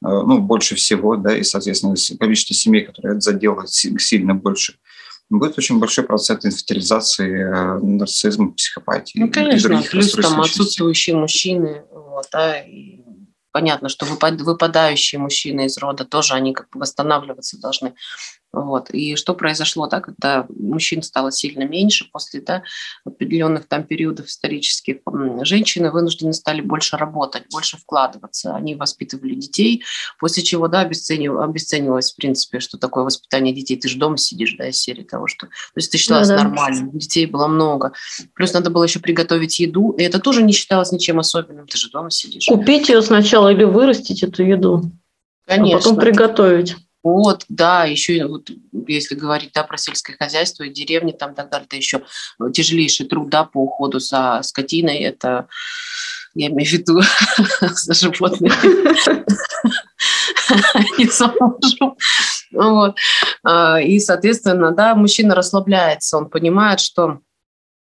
ну, 0.01 0.39
больше 0.39 0.75
всего, 0.75 1.15
да, 1.15 1.37
и, 1.37 1.43
соответственно, 1.43 1.95
количество 2.19 2.53
семей, 2.53 2.83
которые 2.83 3.13
это 3.13 3.21
задело, 3.21 3.65
сильно 3.67 4.35
больше. 4.35 4.75
Будет 5.29 5.57
очень 5.57 5.79
большой 5.79 6.03
процент 6.03 6.45
инфантилизации, 6.45 7.43
э, 7.43 7.79
нарциссма, 7.79 8.51
психопатии. 8.51 9.19
Ну, 9.19 9.31
конечно, 9.31 9.81
плюс 9.89 10.11
там 10.11 10.41
отсутствующие 10.41 11.15
мужчины, 11.15 11.83
вот, 11.91 12.27
да, 12.31 12.59
и 12.59 12.99
понятно, 13.51 13.89
что 13.89 14.05
выпадающие 14.05 15.19
мужчины 15.19 15.65
из 15.65 15.77
рода 15.77 16.05
тоже, 16.05 16.33
они 16.33 16.53
как 16.53 16.69
бы 16.69 16.79
восстанавливаться 16.79 17.59
должны. 17.59 17.95
Вот. 18.51 18.89
И 18.89 19.15
что 19.15 19.35
произошло, 19.35 19.87
да, 19.87 20.01
когда 20.01 20.47
мужчин 20.49 21.03
стало 21.03 21.31
сильно 21.31 21.63
меньше 21.63 22.05
после 22.11 22.41
да, 22.41 22.63
определенных 23.05 23.67
там 23.67 23.83
периодов 23.83 24.27
исторических, 24.27 24.97
женщины 25.41 25.91
вынуждены 25.91 26.33
стали 26.33 26.61
больше 26.61 26.97
работать, 26.97 27.43
больше 27.51 27.77
вкладываться. 27.77 28.55
Они 28.55 28.73
воспитывали 28.73 29.35
детей, 29.35 29.83
после 30.19 30.41
чего 30.41 30.67
да, 30.67 30.81
обесценив, 30.81 31.37
обесценивалось, 31.37 32.11
в 32.11 32.15
принципе, 32.15 32.59
что 32.59 32.79
такое 32.79 33.03
воспитание 33.03 33.53
детей. 33.53 33.77
Ты 33.77 33.87
же 33.87 33.99
дома 33.99 34.17
сидишь, 34.17 34.55
да, 34.57 34.67
из 34.67 34.77
серии 34.77 35.03
того, 35.03 35.27
что... 35.27 35.45
То 35.45 35.51
есть 35.75 35.91
ты 35.91 35.99
считалось 35.99 36.27
да, 36.27 36.37
да. 36.37 36.43
нормальным, 36.45 36.97
детей 36.97 37.27
было 37.27 37.47
много. 37.47 37.93
Плюс 38.33 38.53
надо 38.53 38.71
было 38.71 38.83
еще 38.83 38.99
приготовить 38.99 39.59
еду, 39.59 39.91
и 39.91 40.01
это 40.01 40.19
тоже 40.19 40.41
не 40.41 40.53
считалось 40.53 40.91
ничем 40.91 41.19
особенным. 41.19 41.67
Ты 41.67 41.77
же 41.77 41.91
дома 41.91 42.09
сидишь. 42.09 42.47
Купить 42.47 42.89
ее 42.89 43.03
сначала 43.03 43.49
или 43.49 43.63
вырастить 43.63 44.23
эту 44.23 44.43
еду, 44.43 44.91
Конечно. 45.45 45.77
а 45.77 45.81
потом 45.81 45.97
приготовить. 45.97 46.75
Вот, 47.03 47.45
да, 47.47 47.85
еще 47.85 48.25
вот, 48.25 48.49
если 48.87 49.15
говорить 49.15 49.51
да, 49.53 49.63
про 49.63 49.77
сельское 49.77 50.17
хозяйство 50.17 50.63
и 50.63 50.69
деревни, 50.69 51.11
там 51.11 51.33
так 51.33 51.49
далее, 51.49 51.65
это 51.65 51.77
еще 51.77 52.01
тяжелейший 52.53 53.07
труд 53.07 53.29
да, 53.29 53.45
по 53.45 53.59
уходу 53.59 53.99
за 53.99 54.41
скотиной. 54.43 54.99
Это 54.99 55.47
я 56.35 56.47
имею 56.47 56.69
в 56.69 56.73
виду 56.73 57.01
за 57.61 57.93
животными, 57.93 58.51
не 60.97 61.05
за. 61.05 61.33
Вот. 62.51 62.97
А, 63.43 63.79
и, 63.79 63.99
соответственно, 63.99 64.71
да, 64.71 64.95
мужчина 64.95 65.35
расслабляется, 65.35 66.17
он 66.17 66.29
понимает, 66.29 66.79
что 66.79 67.19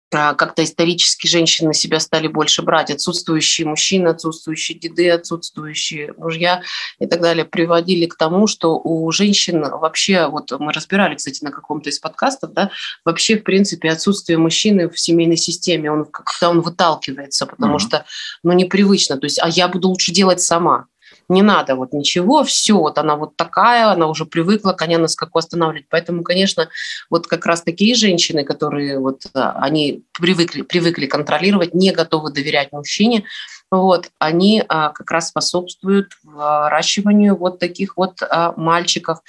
как-то 0.09 0.63
исторически 0.63 1.27
женщины 1.27 1.69
на 1.69 1.73
себя 1.73 1.99
стали 1.99 2.27
больше 2.27 2.61
брать. 2.61 2.91
Отсутствующие 2.91 3.67
мужчины, 3.67 4.07
отсутствующие 4.09 4.77
деды, 4.77 5.09
отсутствующие 5.09 6.13
мужья 6.17 6.61
и 6.99 7.07
так 7.07 7.21
далее 7.21 7.45
приводили 7.45 8.05
к 8.05 8.15
тому, 8.15 8.47
что 8.47 8.79
у 8.81 9.11
женщин 9.11 9.61
вообще, 9.61 10.27
вот 10.27 10.51
мы 10.59 10.71
разбирали, 10.71 11.15
кстати, 11.15 11.43
на 11.43 11.51
каком-то 11.51 11.89
из 11.89 11.99
подкастов, 11.99 12.53
да, 12.53 12.71
вообще, 13.05 13.37
в 13.37 13.43
принципе, 13.43 13.91
отсутствие 13.91 14.37
мужчины 14.37 14.89
в 14.89 14.99
семейной 14.99 15.37
системе, 15.37 15.91
он, 15.91 16.05
когда 16.05 16.49
он 16.49 16.61
выталкивается, 16.61 17.45
потому 17.45 17.75
mm-hmm. 17.75 17.79
что, 17.79 18.05
ну, 18.43 18.53
непривычно. 18.53 19.17
То 19.17 19.25
есть, 19.25 19.39
а 19.41 19.49
я 19.49 19.67
буду 19.67 19.89
лучше 19.89 20.11
делать 20.11 20.41
сама 20.41 20.87
не 21.29 21.41
надо 21.41 21.75
вот 21.75 21.93
ничего, 21.93 22.43
все, 22.43 22.73
вот 22.73 22.97
она 22.97 23.15
вот 23.15 23.35
такая, 23.35 23.87
она 23.87 24.07
уже 24.07 24.25
привыкла 24.25 24.71
коня 24.71 24.97
на 24.97 25.07
скаку 25.07 25.39
останавливать. 25.39 25.87
Поэтому, 25.89 26.23
конечно, 26.23 26.69
вот 27.09 27.27
как 27.27 27.45
раз 27.45 27.61
такие 27.61 27.95
женщины, 27.95 28.43
которые 28.43 28.99
вот, 28.99 29.23
а, 29.33 29.59
они 29.61 30.03
привыкли, 30.13 30.61
привыкли 30.61 31.05
контролировать, 31.05 31.73
не 31.73 31.91
готовы 31.91 32.31
доверять 32.31 32.71
мужчине, 32.71 33.25
вот, 33.69 34.09
они 34.19 34.63
а, 34.67 34.89
как 34.89 35.11
раз 35.11 35.29
способствуют 35.29 36.13
выращиванию 36.23 37.35
вот 37.35 37.59
таких 37.59 37.97
вот 37.97 38.21
а, 38.21 38.53
мальчиков, 38.55 39.19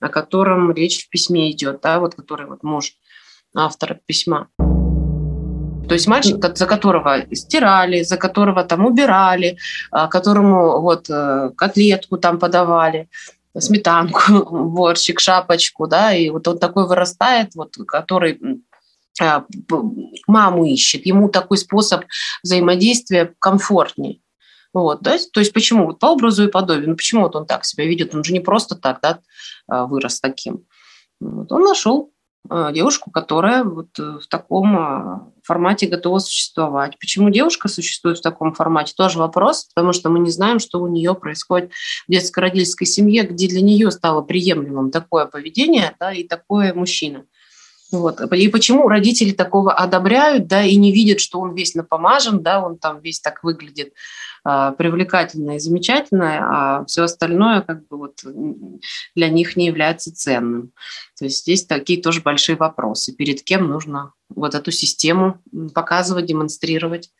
о 0.00 0.08
котором 0.08 0.72
речь 0.72 1.06
в 1.06 1.08
письме 1.08 1.50
идет, 1.50 1.80
да, 1.82 1.98
вот 2.00 2.14
который 2.14 2.46
вот 2.46 2.62
муж 2.62 2.92
автора 3.54 3.98
письма. 4.06 4.48
То 5.88 5.94
есть 5.94 6.06
мальчик, 6.06 6.56
за 6.56 6.66
которого 6.66 7.24
стирали, 7.32 8.02
за 8.02 8.16
которого 8.16 8.64
там 8.64 8.86
убирали, 8.86 9.58
а, 9.90 10.08
которому 10.08 10.80
вот 10.80 11.08
э, 11.08 11.50
котлетку 11.56 12.18
там 12.18 12.38
подавали, 12.38 13.08
сметанку, 13.56 14.20
борщик, 14.70 15.20
шапочку, 15.20 15.86
да, 15.86 16.12
и 16.12 16.30
вот 16.30 16.48
он 16.48 16.58
такой 16.58 16.86
вырастает, 16.86 17.54
вот, 17.54 17.76
который 17.86 18.62
а, 19.20 19.44
маму 20.26 20.64
ищет, 20.64 21.06
ему 21.06 21.28
такой 21.28 21.58
способ 21.58 22.04
взаимодействия 22.42 23.34
комфортнее. 23.38 24.20
Вот, 24.72 25.00
да? 25.02 25.16
То 25.32 25.40
есть 25.40 25.52
почему? 25.52 25.86
Вот 25.86 26.00
по 26.00 26.06
образу 26.06 26.44
и 26.44 26.50
подобию. 26.50 26.90
Ну 26.90 26.96
почему 26.96 27.22
вот 27.22 27.36
он 27.36 27.46
так 27.46 27.64
себя 27.64 27.86
ведет? 27.86 28.14
Он 28.14 28.22
же 28.24 28.32
не 28.32 28.40
просто 28.40 28.74
так 28.74 28.98
да, 29.00 29.20
а, 29.68 29.86
вырос 29.86 30.20
таким. 30.20 30.64
Вот, 31.20 31.50
он 31.52 31.62
нашел 31.62 32.10
девушку, 32.72 33.10
которая 33.10 33.64
вот 33.64 33.98
э, 33.98 34.18
в 34.22 34.28
таком 34.28 35.32
формате 35.46 35.86
готова 35.86 36.18
существовать. 36.18 36.98
Почему 36.98 37.30
девушка 37.30 37.68
существует 37.68 38.18
в 38.18 38.22
таком 38.22 38.52
формате? 38.52 38.94
Тоже 38.96 39.18
вопрос, 39.18 39.68
потому 39.74 39.92
что 39.92 40.10
мы 40.10 40.18
не 40.18 40.30
знаем, 40.30 40.58
что 40.58 40.80
у 40.80 40.88
нее 40.88 41.14
происходит 41.14 41.70
в 42.06 42.10
детско-родительской 42.10 42.86
семье, 42.86 43.22
где 43.22 43.48
для 43.48 43.62
нее 43.62 43.90
стало 43.90 44.22
приемлемым 44.22 44.90
такое 44.90 45.26
поведение 45.26 45.94
да, 45.98 46.12
и 46.12 46.24
такое 46.24 46.74
мужчина. 46.74 47.24
Вот. 47.92 48.20
И 48.32 48.48
почему 48.48 48.88
родители 48.88 49.32
такого 49.32 49.72
одобряют, 49.72 50.48
да, 50.48 50.62
и 50.64 50.76
не 50.76 50.92
видят, 50.92 51.20
что 51.20 51.40
он 51.40 51.54
весь 51.54 51.74
напомажен, 51.74 52.42
да, 52.42 52.60
он 52.60 52.78
там 52.78 53.00
весь 53.00 53.20
так 53.20 53.44
выглядит 53.44 53.92
э, 54.44 54.72
привлекательно 54.76 55.56
и 55.56 55.58
замечательно, 55.60 56.80
а 56.80 56.84
все 56.86 57.04
остальное 57.04 57.60
как 57.60 57.86
бы 57.86 57.98
вот 57.98 58.24
для 59.14 59.28
них 59.28 59.56
не 59.56 59.66
является 59.66 60.14
ценным. 60.14 60.72
То 61.18 61.26
есть 61.26 61.42
здесь 61.42 61.64
такие 61.64 62.02
тоже 62.02 62.22
большие 62.22 62.56
вопросы. 62.56 63.12
Перед 63.14 63.42
кем 63.42 63.68
нужно 63.68 64.12
вот 64.28 64.54
эту 64.54 64.72
систему 64.72 65.40
показывать, 65.72 66.26
демонстрировать. 66.26 67.10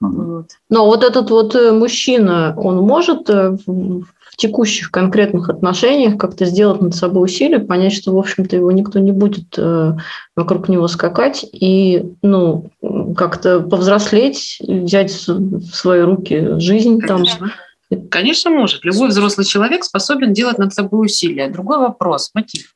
Вот. 0.00 0.50
Но 0.68 0.86
вот 0.86 1.02
этот 1.02 1.30
вот 1.30 1.54
э, 1.54 1.72
мужчина, 1.72 2.54
он 2.56 2.78
может 2.78 3.30
э, 3.30 3.56
в 3.66 4.04
текущих 4.36 4.90
конкретных 4.90 5.48
отношениях 5.48 6.18
как-то 6.18 6.44
сделать 6.44 6.82
над 6.82 6.94
собой 6.94 7.24
усилие, 7.24 7.60
понять, 7.60 7.94
что, 7.94 8.12
в 8.12 8.18
общем-то, 8.18 8.56
его 8.56 8.70
никто 8.70 8.98
не 8.98 9.12
будет 9.12 9.54
э, 9.56 9.92
вокруг 10.36 10.68
него 10.68 10.86
скакать 10.88 11.46
и, 11.50 12.04
ну, 12.20 12.70
как-то 13.16 13.60
повзрослеть, 13.60 14.58
взять 14.60 15.10
в 15.10 15.74
свои 15.74 16.00
руки 16.00 16.58
жизнь 16.58 17.00
Конечно. 17.00 17.50
там. 17.88 18.00
Конечно, 18.10 18.50
может. 18.50 18.84
Любой 18.84 19.08
взрослый 19.08 19.46
человек 19.46 19.84
способен 19.84 20.32
делать 20.32 20.58
над 20.58 20.74
собой 20.74 21.06
усилия. 21.06 21.48
Другой 21.48 21.78
вопрос– 21.78 22.30
мотив. 22.34 22.74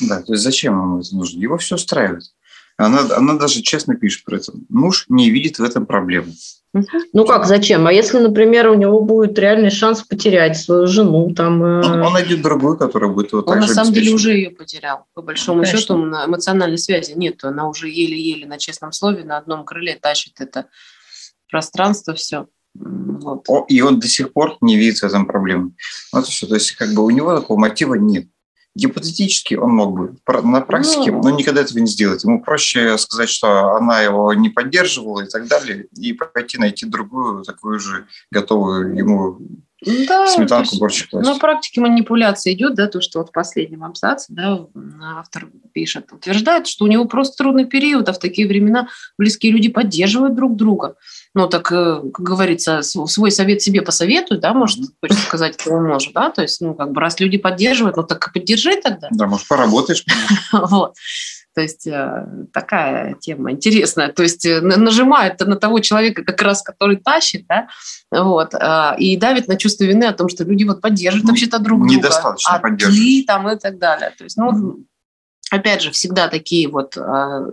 Да, 0.00 0.22
то 0.22 0.32
есть 0.32 0.44
зачем 0.44 0.74
ему 0.74 1.00
это 1.00 1.14
нужно? 1.16 1.40
Его 1.40 1.58
все 1.58 1.76
устраивает. 1.76 2.24
Она, 2.76 3.00
она 3.16 3.34
даже 3.34 3.62
честно 3.62 3.94
пишет 3.94 4.24
про 4.24 4.36
это. 4.36 4.52
Муж 4.68 5.06
не 5.08 5.30
видит 5.30 5.58
в 5.58 5.64
этом 5.64 5.86
проблемы. 5.86 6.32
Ну 7.12 7.26
как, 7.26 7.44
зачем? 7.44 7.86
А 7.86 7.92
если, 7.92 8.18
например, 8.18 8.70
у 8.70 8.74
него 8.74 9.00
будет 9.00 9.38
реальный 9.38 9.70
шанс 9.70 10.02
потерять 10.02 10.56
свою 10.56 10.86
жену, 10.86 11.34
там... 11.34 11.62
Э, 11.62 11.84
он, 11.84 12.02
он 12.02 12.12
найдет 12.14 12.40
другую, 12.40 12.78
которая 12.78 13.10
будет 13.10 13.32
его 13.32 13.42
Он 13.42 13.60
на 13.60 13.68
самом 13.68 13.92
деле 13.92 14.14
уже 14.14 14.32
ее 14.32 14.50
потерял. 14.50 15.04
По 15.12 15.20
большому 15.20 15.60
Конечно. 15.60 15.78
счету 15.78 15.96
на 15.98 16.24
эмоциональной 16.24 16.78
связи 16.78 17.12
нет. 17.12 17.44
Она 17.44 17.68
уже 17.68 17.88
еле-еле 17.88 18.46
на 18.46 18.58
честном 18.58 18.92
слове 18.92 19.22
на 19.24 19.36
одном 19.36 19.66
крыле 19.66 19.98
тащит 20.00 20.40
это 20.40 20.66
пространство, 21.50 22.14
все. 22.14 22.46
Вот. 22.74 23.46
И 23.68 23.82
он 23.82 24.00
до 24.00 24.08
сих 24.08 24.32
пор 24.32 24.56
не 24.62 24.76
видит 24.76 24.98
в 24.98 25.04
этом 25.04 25.26
проблемы. 25.26 25.72
Вот 26.10 26.26
все. 26.26 26.46
То 26.46 26.54
есть 26.54 26.72
как 26.72 26.94
бы 26.94 27.04
у 27.04 27.10
него 27.10 27.38
такого 27.38 27.58
мотива 27.58 27.94
нет. 27.94 28.28
Гипотетически 28.74 29.54
он 29.54 29.70
мог 29.70 29.94
бы 29.94 30.16
на 30.42 30.60
практике, 30.62 31.12
ну, 31.12 31.22
но 31.22 31.30
никогда 31.30 31.60
этого 31.60 31.78
не 31.78 31.86
сделать. 31.86 32.24
Ему 32.24 32.42
проще 32.42 32.96
сказать, 32.96 33.28
что 33.28 33.74
она 33.74 34.00
его 34.00 34.32
не 34.32 34.48
поддерживала 34.48 35.22
и 35.22 35.28
так 35.28 35.46
далее, 35.46 35.88
и 35.96 36.12
пойти 36.14 36.58
найти 36.58 36.86
другую, 36.86 37.44
такую 37.44 37.78
же 37.78 38.06
готовую 38.30 38.96
ему 38.96 39.38
да, 39.84 40.26
сметанку, 40.26 40.76
борщик 40.78 41.10
класть. 41.10 41.28
На 41.28 41.38
практике 41.38 41.80
манипуляция 41.80 42.52
идет, 42.52 42.74
да, 42.74 42.86
то, 42.86 43.00
что 43.00 43.18
вот 43.18 43.30
в 43.30 43.32
последнем 43.32 43.84
абзаце, 43.84 44.26
да, 44.28 44.66
автор 45.16 45.48
пишет, 45.72 46.12
утверждает, 46.12 46.66
что 46.66 46.84
у 46.84 46.88
него 46.88 47.04
просто 47.04 47.36
трудный 47.36 47.64
период, 47.64 48.08
а 48.08 48.12
в 48.12 48.18
такие 48.18 48.46
времена 48.46 48.88
близкие 49.18 49.52
люди 49.52 49.68
поддерживают 49.68 50.34
друг 50.34 50.56
друга. 50.56 50.96
Ну, 51.34 51.48
так, 51.48 51.72
э, 51.72 52.02
как 52.12 52.26
говорится, 52.26 52.82
свой 52.82 53.30
совет 53.30 53.62
себе 53.62 53.82
посоветуй, 53.82 54.38
да, 54.38 54.52
может, 54.52 54.80
хочется 55.00 55.24
сказать 55.24 55.56
твоему 55.56 55.88
мужу, 55.88 56.10
да, 56.14 56.30
то 56.30 56.42
есть, 56.42 56.60
ну, 56.60 56.74
как 56.74 56.92
бы, 56.92 57.00
раз 57.00 57.18
люди 57.20 57.38
поддерживают, 57.38 57.96
ну, 57.96 58.02
так 58.02 58.28
и 58.28 58.38
поддержи 58.38 58.76
тогда. 58.76 59.08
Да, 59.10 59.26
может, 59.26 59.48
поработаешь. 59.48 60.04
Вот. 60.52 60.94
То 61.54 61.60
есть 61.60 61.86
э, 61.86 62.26
такая 62.52 63.14
тема 63.20 63.52
интересная. 63.52 64.08
То 64.10 64.22
есть 64.22 64.46
э, 64.46 64.60
нажимает 64.60 65.38
на 65.40 65.56
того 65.56 65.80
человека, 65.80 66.24
как 66.24 66.40
раз 66.40 66.62
который 66.62 66.96
тащит, 66.96 67.46
да, 67.46 67.68
вот, 68.10 68.54
э, 68.54 68.94
и 68.98 69.16
давит 69.18 69.48
на 69.48 69.56
чувство 69.56 69.84
вины 69.84 70.04
о 70.04 70.12
том, 70.12 70.28
что 70.28 70.44
люди 70.44 70.64
вот 70.64 70.80
поддерживают 70.80 71.24
ну, 71.24 71.30
вообще-то 71.30 71.58
друг 71.58 71.80
друга. 71.80 71.94
Недостаточно 71.94 72.54
а 72.54 72.58
поддерживают. 72.58 73.26
там 73.26 73.50
и 73.50 73.58
так 73.58 73.78
далее. 73.78 74.12
То 74.16 74.24
есть, 74.24 74.36
ну, 74.38 74.50
mm-hmm. 74.50 74.84
опять 75.50 75.82
же, 75.82 75.90
всегда 75.90 76.28
такие 76.28 76.68
вот 76.68 76.96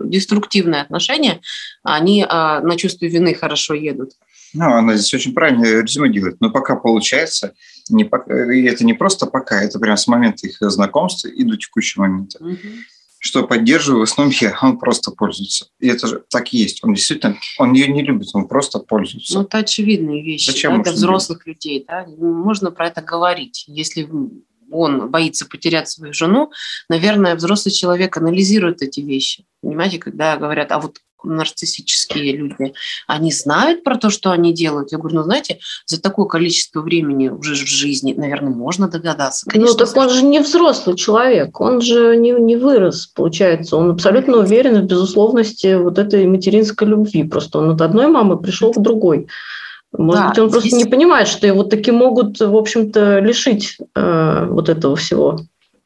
деструктивные 0.04 0.82
отношения, 0.82 1.40
они 1.82 2.24
на 2.24 2.76
чувство 2.76 3.04
вины 3.04 3.34
хорошо 3.34 3.74
едут. 3.74 4.12
Ну, 4.54 4.64
она 4.64 4.96
здесь 4.96 5.12
очень 5.14 5.34
правильно 5.34 5.82
резюме 5.82 6.10
делает. 6.10 6.40
Но 6.40 6.50
пока 6.50 6.74
получается, 6.74 7.52
не 7.90 8.04
пока, 8.04 8.34
это 8.34 8.84
не 8.84 8.94
просто 8.94 9.26
пока, 9.26 9.62
это 9.62 9.78
прям 9.78 9.96
с 9.96 10.06
момента 10.08 10.46
их 10.46 10.56
знакомства 10.60 11.28
и 11.28 11.44
до 11.44 11.56
текущего 11.56 12.02
момента. 12.02 12.42
Угу 12.42 12.56
что 13.22 13.46
поддерживаю, 13.46 14.00
в 14.00 14.10
основном 14.10 14.34
я, 14.40 14.58
он 14.62 14.78
просто 14.78 15.10
пользуется. 15.10 15.66
И 15.78 15.88
это 15.88 16.06
же 16.06 16.24
так 16.30 16.52
и 16.54 16.58
есть. 16.58 16.82
Он 16.82 16.94
действительно, 16.94 17.36
он 17.58 17.74
ее 17.74 17.86
не 17.88 18.02
любит, 18.02 18.28
он 18.32 18.48
просто 18.48 18.78
пользуется. 18.78 19.34
Ну, 19.34 19.42
это 19.42 19.58
очевидные 19.58 20.22
вещи 20.22 20.50
Зачем 20.50 20.78
да, 20.78 20.84
для 20.84 20.92
взрослых 20.92 21.44
делать? 21.44 21.64
людей. 21.64 21.84
Да? 21.86 22.06
Можно 22.18 22.70
про 22.70 22.86
это 22.86 23.02
говорить. 23.02 23.64
Если 23.68 24.08
он 24.70 25.10
боится 25.10 25.46
потерять 25.46 25.90
свою 25.90 26.14
жену, 26.14 26.50
наверное, 26.88 27.34
взрослый 27.34 27.72
человек 27.72 28.16
анализирует 28.16 28.80
эти 28.80 29.00
вещи. 29.00 29.44
Понимаете, 29.60 29.98
когда 29.98 30.36
говорят, 30.38 30.72
а 30.72 30.80
вот 30.80 31.00
нарциссические 31.24 32.36
люди, 32.36 32.74
они 33.06 33.32
знают 33.32 33.84
про 33.84 33.96
то, 33.96 34.10
что 34.10 34.30
они 34.30 34.52
делают. 34.52 34.92
Я 34.92 34.98
говорю, 34.98 35.16
ну, 35.16 35.22
знаете, 35.24 35.58
за 35.86 36.00
такое 36.00 36.26
количество 36.26 36.80
времени 36.80 37.28
уже 37.28 37.54
в 37.54 37.68
жизни, 37.68 38.14
наверное, 38.16 38.52
можно 38.52 38.88
догадаться. 38.88 39.46
Ну, 39.46 39.52
Конечно, 39.52 39.76
ну, 39.78 39.86
так 39.86 39.96
он 39.96 40.10
же 40.10 40.22
не 40.22 40.40
взрослый 40.40 40.96
человек, 40.96 41.60
он 41.60 41.80
же 41.80 42.16
не, 42.16 42.32
не 42.32 42.56
вырос, 42.56 43.06
получается. 43.06 43.76
Он 43.76 43.90
абсолютно 43.90 44.38
уверен 44.38 44.80
в 44.80 44.86
безусловности 44.86 45.76
вот 45.76 45.98
этой 45.98 46.26
материнской 46.26 46.86
любви. 46.86 47.24
Просто 47.24 47.58
он 47.58 47.70
от 47.70 47.80
одной 47.80 48.08
мамы 48.08 48.38
пришел 48.38 48.72
к 48.72 48.80
другой. 48.80 49.28
Может 49.92 50.22
да, 50.22 50.28
быть, 50.28 50.38
он 50.38 50.50
просто 50.50 50.76
не 50.76 50.84
понимает, 50.84 51.26
что 51.26 51.46
его 51.46 51.64
таки 51.64 51.90
могут, 51.90 52.38
в 52.38 52.56
общем-то, 52.56 53.18
лишить 53.18 53.76
э, 53.96 54.46
вот 54.48 54.68
этого 54.68 54.94
всего. 54.94 55.40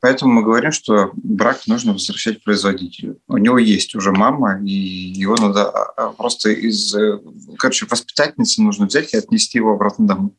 Поэтому 0.05 0.35
мы 0.35 0.43
говорим, 0.43 0.71
что 0.71 1.13
брак 1.15 1.63
нужно 1.67 1.95
возвращать 1.95 2.45
производителю. 2.45 3.23
У 3.27 3.39
него 3.39 3.57
есть 3.57 3.95
уже 3.95 4.13
мама, 4.13 4.61
и 4.63 4.71
его 4.71 5.35
надо 5.35 5.71
а, 5.71 5.93
а, 5.97 6.09
просто 6.11 6.51
из... 6.51 6.95
Э, 6.95 7.21
короче, 7.57 7.87
воспитательницы 7.89 8.61
нужно 8.61 8.85
взять 8.85 9.15
и 9.15 9.17
отнести 9.17 9.57
его 9.57 9.73
обратно 9.73 10.07
домой. 10.07 10.33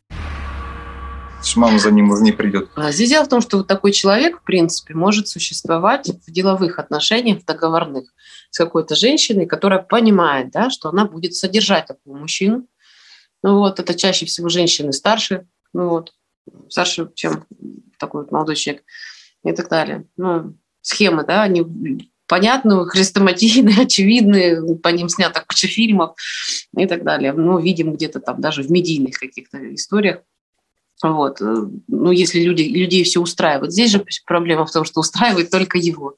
что 1.43 1.61
мама 1.61 1.79
за 1.79 1.89
ним 1.89 2.11
уже 2.11 2.21
не 2.21 2.31
придет. 2.31 2.69
А 2.75 2.91
здесь 2.91 3.09
дело 3.09 3.25
в 3.25 3.27
том, 3.27 3.41
что 3.41 3.57
вот 3.57 3.65
такой 3.65 3.91
человек, 3.91 4.39
в 4.39 4.43
принципе, 4.43 4.93
может 4.93 5.29
существовать 5.29 6.09
в 6.09 6.31
деловых 6.31 6.77
отношениях, 6.77 7.41
в 7.41 7.45
договорных 7.45 8.13
с 8.51 8.59
какой-то 8.59 8.93
женщиной, 8.93 9.47
которая 9.47 9.81
понимает, 9.81 10.51
да, 10.51 10.69
что 10.69 10.89
она 10.89 11.05
будет 11.05 11.33
содержать 11.33 11.87
такого 11.87 12.15
мужчину. 12.15 12.67
Ну 13.41 13.57
вот, 13.57 13.79
это 13.79 13.95
чаще 13.95 14.27
всего 14.27 14.47
женщины 14.47 14.93
старше, 14.93 15.47
ну 15.73 15.89
вот, 15.89 16.13
старше, 16.69 17.09
чем 17.15 17.45
такой 17.97 18.21
вот 18.21 18.31
молодой 18.31 18.57
человек 18.57 18.83
и 19.45 19.51
так 19.53 19.69
далее. 19.69 20.05
Ну, 20.17 20.55
схемы, 20.81 21.23
да, 21.23 21.43
они 21.43 21.63
понятные, 22.27 22.85
хрестоматийные, 22.85 23.81
очевидные, 23.81 24.77
по 24.77 24.89
ним 24.89 25.09
снято 25.09 25.43
куча 25.47 25.67
фильмов 25.67 26.15
и 26.77 26.85
так 26.85 27.03
далее. 27.03 27.33
Ну, 27.33 27.59
видим 27.59 27.93
где-то 27.93 28.19
там 28.19 28.41
даже 28.41 28.63
в 28.63 28.71
медийных 28.71 29.17
каких-то 29.17 29.73
историях. 29.73 30.19
Вот. 31.03 31.39
Ну, 31.39 32.11
если 32.11 32.39
люди, 32.41 32.63
людей 32.63 33.03
все 33.03 33.21
устраивает. 33.21 33.71
Здесь 33.71 33.91
же 33.91 34.05
проблема 34.25 34.65
в 34.65 34.71
том, 34.71 34.85
что 34.85 35.01
устраивает 35.01 35.49
только 35.49 35.77
его. 35.77 36.15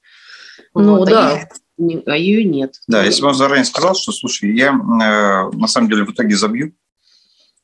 Ну, 0.74 0.98
вот. 0.98 1.10
да. 1.10 1.50
А, 1.80 1.84
а 2.06 2.18
ее 2.18 2.44
нет. 2.44 2.76
Да, 2.88 3.04
если 3.04 3.22
бы 3.22 3.30
он 3.30 3.36
заранее 3.36 3.66
сказал, 3.66 3.96
что, 3.96 4.12
слушай, 4.12 4.56
я 4.56 4.70
э, 4.70 5.58
на 5.58 5.68
самом 5.68 5.90
деле 5.90 6.06
в 6.06 6.12
итоге 6.12 6.36
забью, 6.36 6.74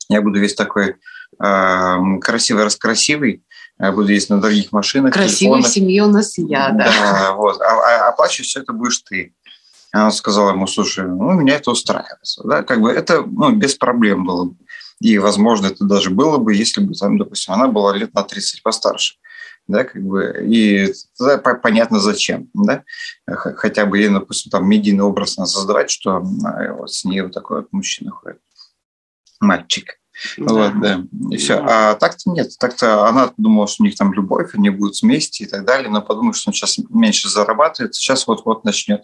я 0.10 0.22
буду 0.22 0.40
весь 0.40 0.56
такой 0.56 0.96
э, 1.40 1.96
красивый-раскрасивый, 2.22 3.44
я 3.88 3.92
буду 3.92 4.10
ездить 4.10 4.30
на 4.30 4.42
дорогих 4.42 4.72
машинах. 4.72 5.14
Красивая 5.14 5.62
телефонах. 5.62 5.68
семья 5.68 6.06
у 6.06 6.10
нас 6.10 6.38
я, 6.38 6.70
да. 6.70 6.86
да 6.86 7.34
вот. 7.34 7.62
А, 7.62 7.66
а 7.66 8.10
оплачивать 8.10 8.48
все 8.48 8.62
это 8.62 8.74
будешь 8.74 9.00
ты. 9.00 9.34
Она 9.92 10.10
сказала 10.12 10.52
ему, 10.52 10.68
слушай, 10.68 11.06
ну, 11.06 11.32
меня 11.34 11.56
это 11.56 11.72
устраивает. 11.72 12.20
Да? 12.44 12.64
Как 12.64 12.82
бы 12.82 12.92
это 12.92 13.24
ну, 13.24 13.52
без 13.56 13.76
проблем 13.76 14.26
было 14.26 14.46
бы. 14.46 14.56
И, 15.00 15.18
возможно, 15.18 15.68
это 15.68 15.84
даже 15.86 16.10
было 16.10 16.38
бы, 16.38 16.56
если 16.56 16.82
бы, 16.82 16.94
там, 16.94 17.18
допустим, 17.18 17.54
она 17.54 17.68
была 17.68 17.96
лет 17.96 18.14
на 18.14 18.24
30 18.24 18.64
постарше. 18.64 19.16
Да, 19.68 19.86
как 19.86 20.02
бы, 20.02 20.46
и 20.46 20.94
тогда 21.18 21.38
понятно 21.54 22.02
зачем, 22.02 22.50
да, 22.54 22.84
хотя 23.26 23.86
бы 23.86 23.98
ей, 23.98 24.10
допустим, 24.10 24.52
там 24.52 24.68
медийный 24.68 25.06
образ 25.06 25.38
надо 25.38 25.52
создавать, 25.52 25.90
что 25.90 26.20
вот 26.20 26.92
с 26.92 27.06
ней 27.06 27.22
вот 27.22 27.32
такой 27.32 27.62
вот 27.62 27.68
мужчина 27.72 28.12
ходит, 28.12 28.42
мальчик, 29.40 30.02
да. 30.38 30.54
Вот, 30.54 30.82
да. 30.82 31.04
И 31.32 31.38
все. 31.38 31.58
Да. 31.58 31.92
А 31.92 31.96
так-то 31.96 32.30
нет. 32.32 32.52
Так-то 32.60 33.08
она 33.08 33.32
думала, 33.38 33.68
что 33.68 33.84
у 33.84 33.86
них 33.86 33.96
там 33.96 34.14
любовь, 34.14 34.52
они 34.54 34.70
будут 34.70 35.02
вместе 35.02 35.44
и 35.44 35.48
так 35.48 35.66
далее, 35.66 35.90
но 35.90 36.02
подумала, 36.02 36.34
что 36.34 36.50
он 36.50 36.54
сейчас 36.54 36.78
меньше 36.90 37.30
зарабатывает, 37.30 37.96
сейчас 37.96 38.28
вот-вот 38.28 38.64
начнет. 38.64 39.04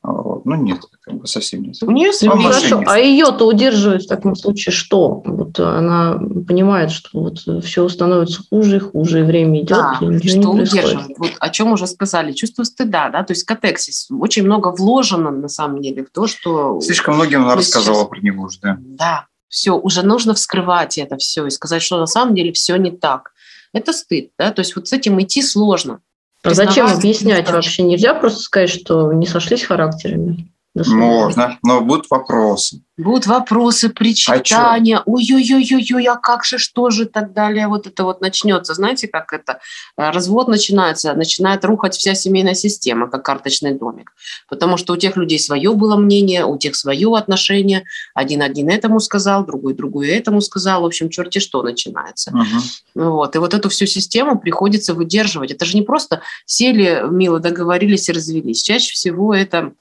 Вот. 0.00 0.46
Ну 0.46 0.54
нет, 0.54 0.78
как 1.00 1.14
бы 1.16 1.26
совсем 1.26 1.62
нет. 1.62 1.74
У 1.82 1.90
нее 1.90 2.12
ну, 2.22 2.40
хорошо, 2.40 2.82
а 2.86 2.98
ее-то 2.98 3.46
удерживает 3.46 4.04
в 4.04 4.08
таком 4.08 4.36
случае 4.36 4.72
что? 4.72 5.22
Вот 5.24 5.58
она 5.58 6.16
понимает, 6.46 6.92
что 6.92 7.10
вот 7.18 7.64
все 7.64 7.88
становится 7.88 8.42
хуже 8.48 8.76
и 8.76 8.78
хуже, 8.78 9.20
и 9.20 9.22
время 9.24 9.60
идет, 9.60 9.78
да, 9.78 9.98
и 10.00 10.28
что 10.28 10.50
удерживает? 10.50 11.18
Вот 11.18 11.32
о 11.40 11.50
чем 11.50 11.72
уже 11.72 11.88
сказали, 11.88 12.32
чувство 12.32 12.62
стыда, 12.62 13.10
да, 13.10 13.24
то 13.24 13.32
есть 13.32 13.42
катексис. 13.42 14.06
Очень 14.10 14.44
много 14.44 14.68
вложено 14.68 15.32
на 15.32 15.48
самом 15.48 15.82
деле 15.82 16.04
в 16.04 16.10
то, 16.10 16.28
что... 16.28 16.80
Слишком 16.80 17.16
многим 17.16 17.44
она 17.44 17.56
рассказала 17.56 17.96
сейчас... 17.96 18.08
про 18.08 18.20
него 18.20 18.44
уже, 18.44 18.60
да. 18.62 18.76
Да, 18.78 19.26
все, 19.48 19.72
уже 19.72 20.02
нужно 20.02 20.34
вскрывать 20.34 20.98
это 20.98 21.16
все 21.16 21.46
и 21.46 21.50
сказать, 21.50 21.82
что 21.82 21.98
на 21.98 22.06
самом 22.06 22.34
деле 22.34 22.52
все 22.52 22.76
не 22.76 22.90
так. 22.90 23.32
Это 23.72 23.92
стыд, 23.92 24.30
да, 24.38 24.50
то 24.50 24.60
есть 24.60 24.76
вот 24.76 24.88
с 24.88 24.92
этим 24.92 25.20
идти 25.20 25.42
сложно. 25.42 26.00
А 26.42 26.54
зачем 26.54 26.86
объяснять 26.86 27.50
вообще? 27.50 27.82
Нельзя 27.82 28.14
просто 28.14 28.40
сказать, 28.40 28.70
что 28.70 29.12
не 29.12 29.26
сошлись 29.26 29.64
характерами? 29.64 30.48
Можно, 30.74 31.58
но 31.62 31.80
будут 31.80 32.10
вопросы. 32.10 32.82
Будут 32.96 33.26
вопросы, 33.26 33.90
причитания, 33.90 35.00
ой-ой-ой-ой, 35.06 36.04
а 36.06 36.16
как 36.16 36.44
же, 36.44 36.58
что 36.58 36.90
же, 36.90 37.04
и 37.04 37.06
так 37.06 37.32
далее. 37.32 37.68
Вот 37.68 37.86
это 37.86 38.02
вот 38.02 38.20
начнется. 38.20 38.74
Знаете, 38.74 39.06
как 39.06 39.32
это? 39.32 39.60
Э, 39.96 40.10
развод 40.10 40.48
начинается, 40.48 41.14
начинает 41.14 41.64
рухать 41.64 41.94
вся 41.94 42.14
семейная 42.14 42.54
система, 42.54 43.08
как 43.08 43.24
карточный 43.24 43.72
домик. 43.72 44.12
Потому 44.48 44.76
что 44.76 44.94
у 44.94 44.96
тех 44.96 45.16
людей 45.16 45.38
свое 45.38 45.72
было 45.74 45.96
мнение, 45.96 46.44
у 46.44 46.58
тех 46.58 46.74
свое 46.74 47.14
отношение. 47.16 47.84
Один 48.14 48.42
один 48.42 48.68
этому 48.68 48.98
сказал, 48.98 49.46
другой 49.46 49.74
другой 49.74 50.08
этому 50.08 50.40
сказал. 50.40 50.82
В 50.82 50.86
общем, 50.86 51.08
черти 51.08 51.38
что 51.38 51.62
начинается. 51.62 52.32
Угу. 52.32 53.06
Вот. 53.10 53.36
И 53.36 53.38
вот 53.38 53.54
эту 53.54 53.68
всю 53.68 53.86
систему 53.86 54.40
приходится 54.40 54.92
выдерживать. 54.92 55.52
Это 55.52 55.64
же 55.64 55.76
не 55.76 55.82
просто 55.82 56.22
сели, 56.46 57.04
мило 57.08 57.38
договорились 57.38 58.08
и 58.08 58.12
развелись. 58.12 58.62
Чаще 58.62 58.92
всего 58.92 59.32
это 59.32 59.72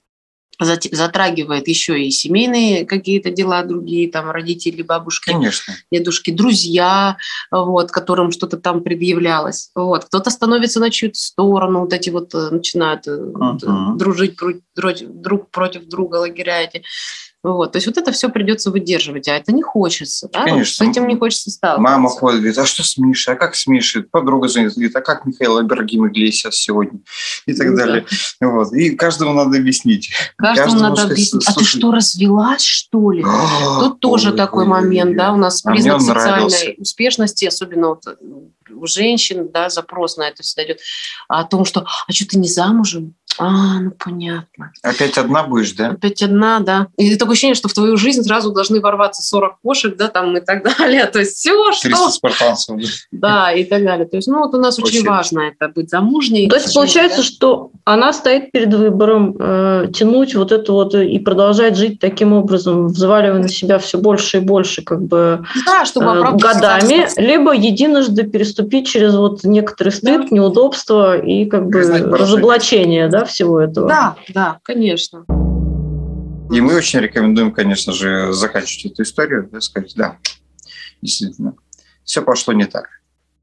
затрагивает 0.59 1.67
еще 1.67 2.01
и 2.01 2.11
семейные 2.11 2.85
какие-то 2.85 3.29
дела 3.29 3.63
другие, 3.63 4.09
там 4.11 4.29
родители, 4.31 4.81
бабушки, 4.81 5.31
Конечно. 5.31 5.73
дедушки, 5.91 6.31
друзья, 6.31 7.17
вот, 7.51 7.91
которым 7.91 8.31
что-то 8.31 8.57
там 8.57 8.83
предъявлялось. 8.83 9.71
Вот. 9.75 10.05
Кто-то 10.05 10.29
становится 10.29 10.79
на 10.79 10.89
чью-то 10.89 11.17
сторону, 11.17 11.81
вот 11.81 11.93
эти 11.93 12.09
вот 12.09 12.33
э, 12.33 12.49
начинают 12.51 13.07
uh-huh. 13.07 13.95
дружить 13.95 14.37
друг 14.75 15.49
против 15.51 15.85
друга 15.85 16.17
лагеря 16.17 16.61
эти. 16.61 16.83
Вот. 17.47 17.71
То 17.71 17.77
есть 17.77 17.87
вот 17.87 17.97
это 17.97 18.11
все 18.11 18.27
придется 18.29 18.71
выдерживать, 18.71 19.29
а 19.29 19.37
это 19.37 19.53
не 19.53 19.61
хочется. 19.61 20.29
Да? 20.33 20.43
Конечно. 20.43 20.85
Вот 20.85 20.93
с 20.93 20.97
этим 20.97 21.07
не 21.07 21.15
хочется 21.15 21.49
сталкиваться. 21.49 21.81
Мама 21.81 22.09
ходит, 22.09 22.39
говорит, 22.39 22.57
а 22.57 22.65
что 22.65 22.83
с 22.83 22.97
Мишей, 22.97 23.35
а 23.35 23.37
как 23.37 23.55
с 23.55 23.67
Мишей? 23.67 24.03
Подруга 24.03 24.49
звонит, 24.49 24.73
говорит, 24.73 24.95
а 24.95 25.01
как 25.01 25.25
Михаил 25.25 25.57
Абергим 25.57 26.07
Иглесиас 26.07 26.55
сегодня? 26.55 26.99
И 27.45 27.53
так 27.53 27.67
ну, 27.67 27.77
далее. 27.77 28.05
Да. 28.41 28.49
Вот. 28.49 28.73
И 28.73 28.91
каждому 28.97 29.33
надо 29.33 29.57
объяснить. 29.57 30.11
Каждому, 30.35 30.71
каждому 30.71 30.89
надо 30.89 31.03
объяснить. 31.03 31.47
А 31.47 31.53
ты 31.53 31.63
что, 31.63 31.91
развелась, 31.91 32.63
что 32.63 33.11
ли? 33.11 33.23
О, 33.23 33.79
Тут 33.79 34.01
тоже 34.01 34.31
ой, 34.31 34.37
такой 34.37 34.65
ой, 34.65 34.69
момент, 34.69 35.15
да, 35.15 35.31
у 35.31 35.37
нас 35.37 35.65
а 35.65 35.71
признак 35.71 36.01
социальной 36.01 36.75
успешности, 36.77 37.45
особенно 37.45 37.89
вот 37.89 38.03
у 38.69 38.87
женщин, 38.87 39.49
да, 39.51 39.69
запрос 39.69 40.17
на 40.17 40.27
это 40.27 40.43
всегда 40.43 40.65
идет, 40.65 40.79
о 41.27 41.43
том, 41.43 41.65
что, 41.65 41.85
а 42.07 42.11
что 42.11 42.27
ты 42.27 42.37
не 42.37 42.47
замужем? 42.47 43.15
А, 43.39 43.79
ну 43.79 43.91
понятно. 43.91 44.71
Опять 44.81 45.17
одна 45.17 45.43
будешь, 45.43 45.73
да? 45.73 45.89
Опять 45.89 46.23
одна, 46.23 46.59
да. 46.59 46.87
И 46.97 47.15
такое 47.17 47.33
ощущение, 47.33 47.55
что 47.55 47.69
в 47.69 47.73
твою 47.73 47.95
жизнь 47.97 48.23
сразу 48.23 48.51
должны 48.51 48.79
ворваться 48.79 49.21
40 49.21 49.59
кошек, 49.61 49.95
да, 49.95 50.07
там 50.07 50.35
и 50.37 50.41
так 50.41 50.63
далее. 50.77 51.05
То 51.05 51.19
есть 51.19 51.37
все, 51.37 51.71
что... 51.71 51.89
300 51.89 52.09
спартанцев. 52.11 52.81
Да, 53.11 53.51
и 53.51 53.63
так 53.63 53.83
далее. 53.83 54.07
То 54.07 54.17
есть, 54.17 54.27
ну 54.27 54.39
вот 54.39 54.55
у 54.55 54.59
нас 54.59 54.79
очень, 54.79 54.99
очень 54.99 55.07
важно 55.07 55.41
это 55.41 55.69
быть 55.69 55.89
замужней. 55.89 56.49
То 56.49 56.55
есть 56.55 56.73
получается, 56.73 57.17
да? 57.17 57.23
что 57.23 57.71
она 57.87 58.11
стоит 58.11 58.51
перед 58.51 58.73
выбором 58.73 59.33
э, 59.39 59.87
тянуть 59.93 60.35
вот 60.35 60.51
это 60.51 60.73
вот 60.73 60.93
и 60.93 61.17
продолжать 61.19 61.77
жить 61.77 62.01
таким 62.01 62.33
образом, 62.33 62.87
взваливая 62.87 63.39
на 63.39 63.47
себя 63.47 63.79
все 63.79 63.97
больше 63.97 64.37
и 64.37 64.39
больше 64.41 64.81
как 64.83 65.01
бы 65.03 65.45
да, 65.65 65.85
чтобы 65.85 66.07
э, 66.07 66.31
годами, 66.33 67.07
либо 67.17 67.53
единожды 67.53 68.23
переступить 68.23 68.87
через 68.87 69.15
вот 69.15 69.45
некоторый 69.45 69.93
стыд, 69.93 70.23
да. 70.29 70.35
неудобства 70.35 71.17
и 71.17 71.45
как 71.45 71.69
бы 71.69 71.79
разоблачение, 71.79 73.07
да, 73.07 73.23
всего 73.23 73.61
этого. 73.61 73.87
Да, 73.87 74.15
да, 74.33 74.59
конечно. 74.63 75.23
И 76.51 76.59
мы 76.59 76.75
очень 76.75 76.99
рекомендуем, 76.99 77.53
конечно 77.53 77.93
же, 77.93 78.33
заканчивать 78.33 78.93
эту 78.93 79.03
историю, 79.03 79.47
да, 79.49 79.61
сказать, 79.61 79.93
да, 79.95 80.17
действительно, 81.01 81.53
все 82.03 82.21
пошло 82.21 82.51
не 82.53 82.65
так. 82.65 82.96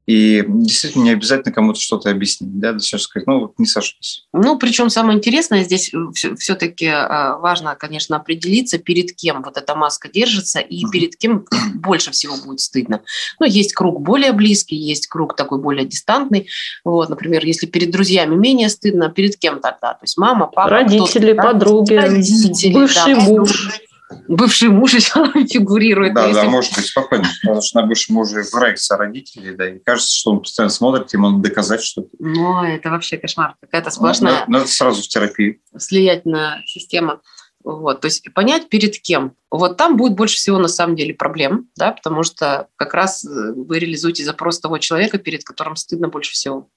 И 0.05 0.43
действительно 0.47 1.03
не 1.03 1.11
обязательно 1.11 1.51
кому-то 1.53 1.79
что-то 1.79 2.11
объяснить, 2.11 2.59
да, 2.59 2.73
достаточно 2.73 2.99
сказать, 2.99 3.27
ну, 3.27 3.39
вот 3.39 3.53
не 3.57 3.65
сошлись. 3.65 4.25
Ну, 4.33 4.57
причем 4.59 4.89
самое 4.89 5.17
интересное 5.17 5.63
здесь 5.63 5.91
э, 5.93 5.97
все-таки 6.37 6.85
э, 6.85 7.37
важно, 7.37 7.75
конечно, 7.75 8.15
определиться, 8.15 8.77
перед 8.77 9.13
кем 9.13 9.41
вот 9.41 9.57
эта 9.57 9.75
маска 9.75 10.07
держится 10.07 10.59
и 10.59 10.83
перед 10.91 11.15
кем 11.15 11.45
больше 11.73 12.11
всего 12.11 12.35
будет 12.37 12.59
стыдно. 12.59 13.01
Ну, 13.39 13.47
есть 13.47 13.73
круг 13.73 14.01
более 14.01 14.31
близкий, 14.31 14.75
есть 14.75 15.07
круг 15.07 15.35
такой 15.35 15.59
более 15.59 15.85
дистантный. 15.85 16.49
Вот, 16.83 17.09
например, 17.09 17.43
если 17.43 17.65
перед 17.65 17.89
друзьями 17.89 18.35
менее 18.35 18.69
стыдно, 18.69 19.09
перед 19.09 19.37
кем 19.37 19.59
тогда? 19.59 19.93
То 19.93 20.03
есть 20.03 20.17
мама, 20.17 20.47
папа, 20.47 20.69
родители, 20.69 21.33
подруги, 21.33 21.95
родители, 21.95 22.73
бывший 22.73 23.15
да, 23.15 23.21
муж 23.21 23.81
бывший 24.27 24.69
муж 24.69 24.93
еще 24.95 25.31
фигурирует. 25.47 26.13
Да, 26.13 26.31
да, 26.31 26.43
может 26.45 26.75
быть, 26.75 26.85
спокойно, 26.85 27.25
потому 27.41 27.61
что 27.61 27.81
на 27.81 27.87
бывшем 27.87 28.15
муже 28.15 28.43
проекция 28.51 28.97
родителей, 28.97 29.55
да, 29.55 29.69
и 29.69 29.79
кажется, 29.79 30.13
что 30.15 30.31
он 30.31 30.41
постоянно 30.41 30.71
смотрит, 30.71 31.13
ему 31.13 31.29
надо 31.29 31.49
доказать 31.49 31.81
что-то. 31.81 32.09
Ну, 32.19 32.63
это 32.63 32.89
вообще 32.89 33.17
кошмар, 33.17 33.55
какая-то 33.61 33.89
сплошная... 33.89 34.45
Ну, 34.47 34.57
это 34.59 34.67
сразу 34.67 35.01
в 35.01 35.07
терапию. 35.07 35.59
Слиятельная 35.77 36.61
система. 36.65 37.21
Вот, 37.63 38.01
то 38.01 38.05
есть 38.05 38.31
понять 38.35 38.69
перед 38.69 38.99
кем. 38.99 39.33
Вот 39.49 39.75
там 39.75 39.97
будет 39.97 40.13
больше 40.13 40.35
всего 40.35 40.59
на 40.59 40.67
самом 40.67 40.95
деле 40.95 41.15
проблем, 41.15 41.67
да, 41.75 41.93
потому 41.93 42.21
что 42.21 42.67
как 42.75 42.93
раз 42.93 43.25
э, 43.25 43.53
вы 43.55 43.79
реализуете 43.79 44.23
запрос 44.23 44.59
того 44.59 44.77
человека, 44.77 45.17
перед 45.17 45.43
которым 45.43 45.75
стыдно 45.75 46.07
больше 46.07 46.33
всего. 46.33 46.69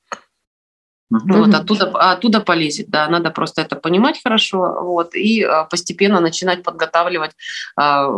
Mm-hmm. 1.13 1.39
Вот, 1.39 1.55
оттуда, 1.55 1.87
оттуда 1.87 2.41
полезет, 2.41 2.91
да, 2.91 3.09
надо 3.09 3.31
просто 3.31 3.63
это 3.63 3.77
понимать 3.77 4.21
хорошо, 4.23 4.83
вот, 4.83 5.15
и 5.15 5.43
а, 5.43 5.65
постепенно 5.65 6.21
начинать 6.21 6.63
подготавливать 6.63 7.31
а, 7.77 8.11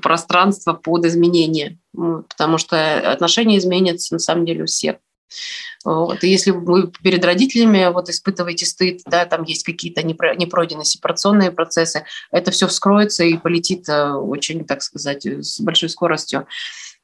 пространство 0.00 0.72
под 0.72 1.04
изменения, 1.04 1.78
потому 1.92 2.56
что 2.56 3.12
отношения 3.12 3.58
изменятся 3.58 4.14
на 4.14 4.20
самом 4.20 4.46
деле 4.46 4.62
у 4.62 4.66
всех. 4.66 4.96
Вот. 5.84 6.24
И 6.24 6.28
если 6.28 6.50
вы 6.50 6.90
перед 7.02 7.22
родителями 7.24 7.92
вот 7.92 8.08
испытываете 8.08 8.64
стыд, 8.64 9.02
да, 9.04 9.26
там 9.26 9.42
есть 9.42 9.64
какие-то 9.64 10.02
непройденные 10.02 10.84
сепарационные 10.84 11.50
процессы, 11.50 12.04
это 12.30 12.50
все 12.52 12.68
вскроется 12.68 13.24
и 13.24 13.36
полетит 13.36 13.86
очень, 13.88 14.64
так 14.64 14.82
сказать, 14.82 15.26
с 15.26 15.60
большой 15.60 15.90
скоростью. 15.90 16.46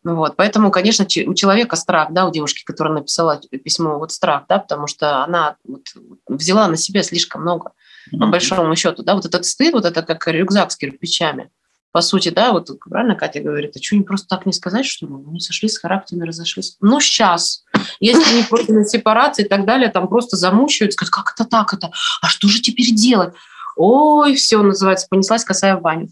Ну 0.02 0.16
вот, 0.16 0.36
поэтому, 0.36 0.70
конечно, 0.70 1.04
у 1.26 1.34
человека 1.34 1.76
страх, 1.76 2.12
да, 2.12 2.26
у 2.26 2.32
девушки, 2.32 2.64
которая 2.64 2.94
написала 2.94 3.38
письмо, 3.62 3.98
вот 3.98 4.12
страх, 4.12 4.44
да, 4.48 4.58
потому 4.58 4.86
что 4.86 5.22
она 5.22 5.56
вот 5.64 5.82
взяла 6.26 6.68
на 6.68 6.76
себя 6.76 7.02
слишком 7.02 7.42
много, 7.42 7.72
mm-hmm. 8.12 8.18
по 8.18 8.26
большому 8.28 8.74
счету, 8.76 9.02
да, 9.02 9.14
вот 9.14 9.26
этот 9.26 9.44
стыд, 9.44 9.74
вот 9.74 9.84
это 9.84 10.02
как 10.02 10.26
рюкзак 10.26 10.72
с 10.72 10.76
кирпичами, 10.76 11.50
по 11.92 12.02
сути, 12.02 12.28
да, 12.28 12.52
вот 12.52 12.70
правильно 12.88 13.16
Катя 13.16 13.40
говорит, 13.40 13.76
а 13.76 13.82
что 13.82 13.96
не 13.96 14.02
просто 14.02 14.28
так 14.28 14.46
не 14.46 14.52
сказать, 14.52 14.86
что 14.86 15.06
мы 15.08 15.40
сошлись 15.40 15.72
с 15.72 15.78
характерами, 15.78 16.28
разошлись? 16.28 16.76
Ну, 16.80 17.00
сейчас. 17.00 17.64
Если 17.98 18.36
не 18.36 18.44
против 18.44 18.88
сепарации 18.88 19.44
и 19.44 19.48
так 19.48 19.66
далее, 19.66 19.90
там 19.90 20.06
просто 20.06 20.36
замучают, 20.36 20.92
скажут, 20.92 21.12
как 21.12 21.32
это 21.34 21.44
так 21.44 21.74
это? 21.74 21.90
А 22.22 22.28
что 22.28 22.46
же 22.46 22.60
теперь 22.60 22.92
делать? 22.94 23.34
Ой, 23.76 24.34
все, 24.34 24.62
называется, 24.62 25.06
понеслась 25.08 25.44
косая 25.44 25.76
в 25.76 25.82
баню. 25.82 26.08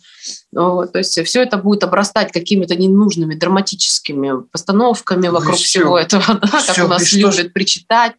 Вот, 0.52 0.92
то 0.92 0.98
есть 0.98 1.20
все 1.24 1.42
это 1.42 1.58
будет 1.58 1.84
обрастать 1.84 2.32
какими-то 2.32 2.74
ненужными 2.76 3.34
драматическими 3.34 4.42
постановками 4.50 5.28
вокруг 5.28 5.56
все. 5.56 5.80
всего 5.80 5.98
этого, 5.98 6.40
да, 6.40 6.58
все, 6.58 6.74
как 6.74 6.84
у 6.84 6.88
нас 6.88 7.12
любят 7.12 7.34
же... 7.34 7.50
причитать 7.50 8.14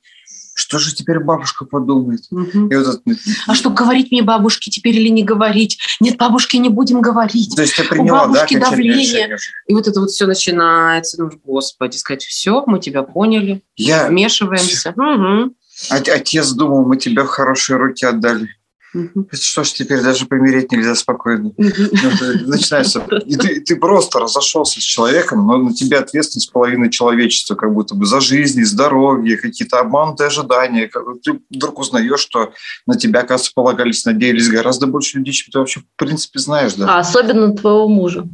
что 0.59 0.77
же 0.77 0.93
теперь 0.93 1.19
бабушка 1.19 1.63
подумает? 1.63 2.23
Угу. 2.31 2.67
И 2.67 2.75
вот 2.75 2.87
это... 2.87 3.19
А 3.47 3.55
что 3.55 3.69
говорить 3.69 4.11
мне 4.11 4.21
бабушке 4.21 4.69
теперь 4.69 4.97
или 4.97 5.07
не 5.07 5.23
говорить? 5.23 5.79
Нет, 6.01 6.17
бабушке 6.17 6.57
не 6.57 6.67
будем 6.67 6.99
говорить. 7.01 7.55
То 7.55 7.61
есть 7.61 7.77
ты 7.77 7.85
приняла, 7.85 8.23
У 8.23 8.27
бабушки 8.27 8.57
да, 8.57 8.69
давление. 8.69 9.37
И 9.67 9.73
вот 9.73 9.87
это 9.87 10.01
вот 10.01 10.11
все 10.11 10.25
начинается. 10.25 11.21
Ну, 11.21 11.31
господи, 11.45 11.95
сказать, 11.95 12.23
все, 12.23 12.63
мы 12.65 12.79
тебя 12.79 13.03
поняли, 13.03 13.61
Я... 13.77 14.07
вмешиваемся. 14.07 14.93
Угу. 14.97 15.55
Отец 15.91 16.51
думал, 16.51 16.85
мы 16.85 16.97
тебя 16.97 17.23
в 17.23 17.27
хорошие 17.27 17.77
руки 17.77 18.05
отдали. 18.05 18.49
Угу. 18.93 19.29
Что 19.33 19.63
ж 19.63 19.71
теперь 19.71 20.01
даже 20.01 20.25
помереть 20.25 20.71
нельзя 20.71 20.95
спокойно. 20.95 21.49
Угу. 21.49 22.47
Начинается. 22.47 23.05
И 23.25 23.35
ты, 23.35 23.61
ты 23.61 23.75
просто 23.75 24.19
разошелся 24.19 24.79
с 24.81 24.83
человеком, 24.83 25.45
но 25.45 25.57
на 25.57 25.73
тебе 25.73 25.97
ответственность 25.97 26.51
половины 26.51 26.89
человечества, 26.89 27.55
как 27.55 27.73
будто 27.73 27.95
бы 27.95 28.05
за 28.05 28.19
жизнь, 28.19 28.63
здоровье, 28.63 29.37
какие-то 29.37 29.79
обманутые 29.79 30.27
ожидания. 30.27 30.89
Ты 31.23 31.39
вдруг 31.49 31.79
узнаешь, 31.79 32.19
что 32.19 32.53
на 32.87 32.97
тебя, 32.97 33.21
оказывается, 33.21 33.51
полагались, 33.53 34.05
надеялись 34.05 34.49
гораздо 34.49 34.87
больше 34.87 35.17
людей, 35.17 35.33
чем 35.33 35.51
ты 35.51 35.59
вообще 35.59 35.79
в 35.81 35.85
принципе 35.95 36.39
знаешь. 36.39 36.73
Да? 36.73 36.97
А 36.97 36.99
особенно 36.99 37.55
твоего 37.55 37.87
мужа. 37.87 38.27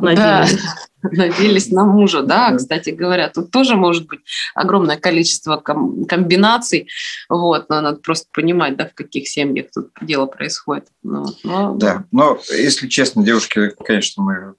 Надеялись. 0.00 0.62
Да 0.62 0.88
надеялись 1.02 1.70
на 1.70 1.84
мужа, 1.84 2.22
да, 2.22 2.54
кстати 2.56 2.90
говоря, 2.90 3.28
тут 3.28 3.50
тоже 3.50 3.76
может 3.76 4.06
быть 4.06 4.20
огромное 4.54 4.96
количество 4.96 5.56
комбинаций, 5.56 6.88
вот, 7.28 7.68
но 7.68 7.80
надо 7.80 7.98
просто 7.98 8.28
понимать, 8.32 8.76
да, 8.76 8.88
в 8.88 8.94
каких 8.94 9.28
семьях 9.28 9.66
тут 9.72 9.90
дело 10.00 10.26
происходит. 10.26 10.88
Ну, 11.02 11.26
но... 11.44 11.74
Да, 11.74 12.04
но 12.10 12.40
если 12.50 12.88
честно, 12.88 13.24
девушки, 13.24 13.70
конечно, 13.84 14.22
мы 14.22 14.54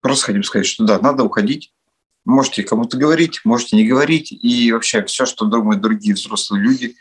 просто 0.00 0.26
хотим 0.26 0.42
сказать, 0.44 0.66
что 0.66 0.84
да, 0.84 0.98
надо 1.00 1.24
уходить, 1.24 1.72
можете 2.24 2.62
кому-то 2.62 2.96
говорить, 2.96 3.40
можете 3.44 3.76
не 3.76 3.86
говорить, 3.86 4.30
и 4.32 4.72
вообще 4.72 5.04
все, 5.04 5.26
что 5.26 5.46
думают 5.46 5.82
другие 5.82 6.14
взрослые 6.14 6.62
люди, 6.62 6.94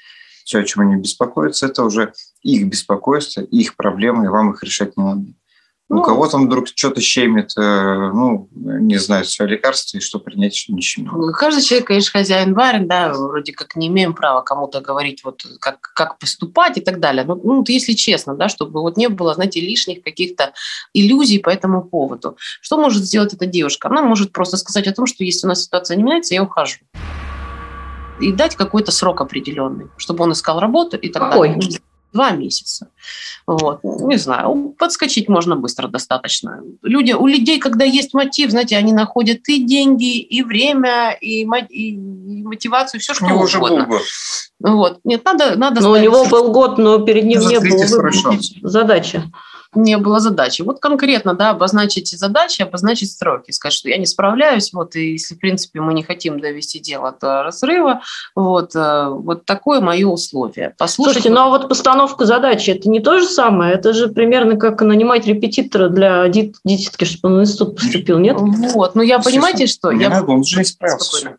все, 0.44 0.60
о 0.60 0.64
чем 0.64 0.82
они 0.82 1.00
беспокоятся, 1.00 1.68
это 1.68 1.84
уже 1.84 2.14
их 2.42 2.66
беспокойство, 2.68 3.42
их 3.42 3.76
проблемы, 3.76 4.26
и 4.26 4.30
вам 4.30 4.52
их 4.52 4.64
решать 4.64 4.98
не 4.98 5.04
надо. 5.04 5.26
Ну, 5.92 6.00
У 6.00 6.04
кого 6.04 6.26
там 6.28 6.46
вдруг 6.46 6.70
что-то 6.70 7.02
щемит, 7.02 7.52
э, 7.58 8.12
ну, 8.14 8.48
не 8.54 8.98
знаю, 8.98 9.26
все 9.26 9.46
лекарства, 9.46 9.98
и 9.98 10.00
что 10.00 10.20
принять, 10.20 10.56
что 10.56 10.72
ничего. 10.72 11.18
Ну, 11.18 11.34
каждый 11.34 11.62
человек, 11.62 11.88
конечно, 11.88 12.12
хозяин 12.12 12.54
барин, 12.54 12.88
да, 12.88 13.12
вроде 13.14 13.52
как 13.52 13.76
не 13.76 13.88
имеем 13.88 14.14
права 14.14 14.42
кому-то 14.42 14.80
говорить, 14.80 15.26
вот 15.26 15.46
как, 15.60 15.82
как 15.82 16.18
поступать 16.18 16.78
и 16.78 16.82
так 16.82 17.02
далее. 17.02 17.26
Ну, 17.26 17.36
ну, 17.44 17.66
если 17.68 17.92
честно, 17.92 18.36
да, 18.36 18.48
чтобы 18.48 18.80
вот 18.80 18.96
не 18.96 19.10
было, 19.10 19.34
знаете, 19.34 19.60
лишних 19.60 20.02
каких-то 20.02 20.54
иллюзий 20.94 21.40
по 21.40 21.50
этому 21.50 21.84
поводу. 21.84 22.38
Что 22.62 22.78
может 22.78 23.04
сделать 23.04 23.34
эта 23.34 23.46
девушка? 23.46 23.90
Она 23.90 24.02
может 24.02 24.32
просто 24.32 24.56
сказать 24.56 24.88
о 24.88 24.94
том, 24.94 25.06
что 25.06 25.26
если 25.26 25.46
у 25.46 25.50
нас 25.50 25.66
ситуация 25.66 25.98
не 25.98 26.04
меняется, 26.04 26.34
я 26.34 26.42
ухожу 26.42 26.78
и 28.22 28.32
дать 28.32 28.56
какой-то 28.56 28.92
срок 28.92 29.20
определенный, 29.20 29.88
чтобы 29.98 30.24
он 30.24 30.32
искал 30.32 30.60
работу 30.60 30.96
и 30.96 31.10
так 31.10 31.32
Какой? 31.32 31.50
далее. 31.50 31.80
Два 32.14 32.32
месяца. 32.32 32.90
Вот. 33.48 33.84
Не 33.84 34.18
знаю, 34.18 34.76
подскочить 34.78 35.30
можно 35.30 35.56
быстро 35.56 35.88
достаточно. 35.88 36.62
Люди, 36.82 37.14
у 37.14 37.26
людей, 37.26 37.60
когда 37.60 37.86
есть 37.86 38.14
мотив, 38.14 38.52
знаете, 38.52 38.78
они 38.78 38.94
находят 38.94 39.48
и 39.48 39.64
деньги, 39.64 40.20
и 40.20 40.44
время, 40.44 41.12
и, 41.20 41.44
и 41.70 41.98
мотивацию, 42.44 43.00
все 43.00 43.14
что 43.14 43.26
угодно. 43.26 43.88
Уже. 43.88 44.02
Вот. 44.60 45.00
Нет, 45.04 45.24
надо, 45.26 45.56
надо. 45.56 45.82
Но 45.82 45.92
у 45.92 45.98
него 45.98 46.26
был 46.26 46.52
год, 46.52 46.78
но 46.78 47.00
перед 47.00 47.26
ним 47.26 47.42
не 47.42 47.60
было 47.60 48.40
задачи 48.62 49.24
не 49.74 49.98
было 49.98 50.20
задачи. 50.20 50.62
Вот 50.62 50.80
конкретно, 50.80 51.34
да, 51.34 51.52
обозначить 51.52 52.10
задачи, 52.10 52.62
обозначить 52.62 53.12
сроки, 53.12 53.52
сказать, 53.52 53.74
что 53.74 53.90
я 53.90 53.98
не 53.98 54.06
справляюсь, 54.06 54.74
вот, 54.74 54.96
и 54.96 55.14
если, 55.14 55.36
в 55.36 55.40
принципе, 55.40 55.80
мы 55.82 55.94
не 55.94 56.04
хотим 56.04 56.40
довести 56.40 56.80
дело 56.80 57.16
до 57.20 57.44
разрыва, 57.44 58.02
вот, 58.36 58.76
э, 58.76 59.06
вот 59.10 59.46
такое 59.46 59.82
мое 59.82 60.08
условие. 60.08 60.76
Послушать... 60.78 61.14
Слушайте, 61.14 61.30
ну 61.30 61.42
а 61.42 61.50
вот 61.50 61.70
постановка 61.70 62.26
задачи, 62.26 62.72
это 62.72 62.90
не 62.90 63.00
то 63.00 63.20
же 63.20 63.26
самое? 63.26 63.74
Это 63.74 63.94
же 63.94 64.10
примерно 64.10 64.58
как 64.58 64.82
нанимать 64.82 65.26
репетитора 65.26 65.90
для 65.90 66.28
дитятки, 66.28 67.06
чтобы 67.06 67.34
он 67.34 67.40
в 67.40 67.42
институт 67.44 67.76
поступил, 67.78 68.20
нет? 68.20 68.38
Вот, 68.40 68.96
ну 68.96 69.02
я, 69.02 69.20
понимаете, 69.20 69.68
что? 69.68 69.92
Не 69.92 70.04
я... 70.04 70.10
надо, 70.10 70.32
он 70.32 70.44
же 70.44 70.62
исправился. 70.62 71.38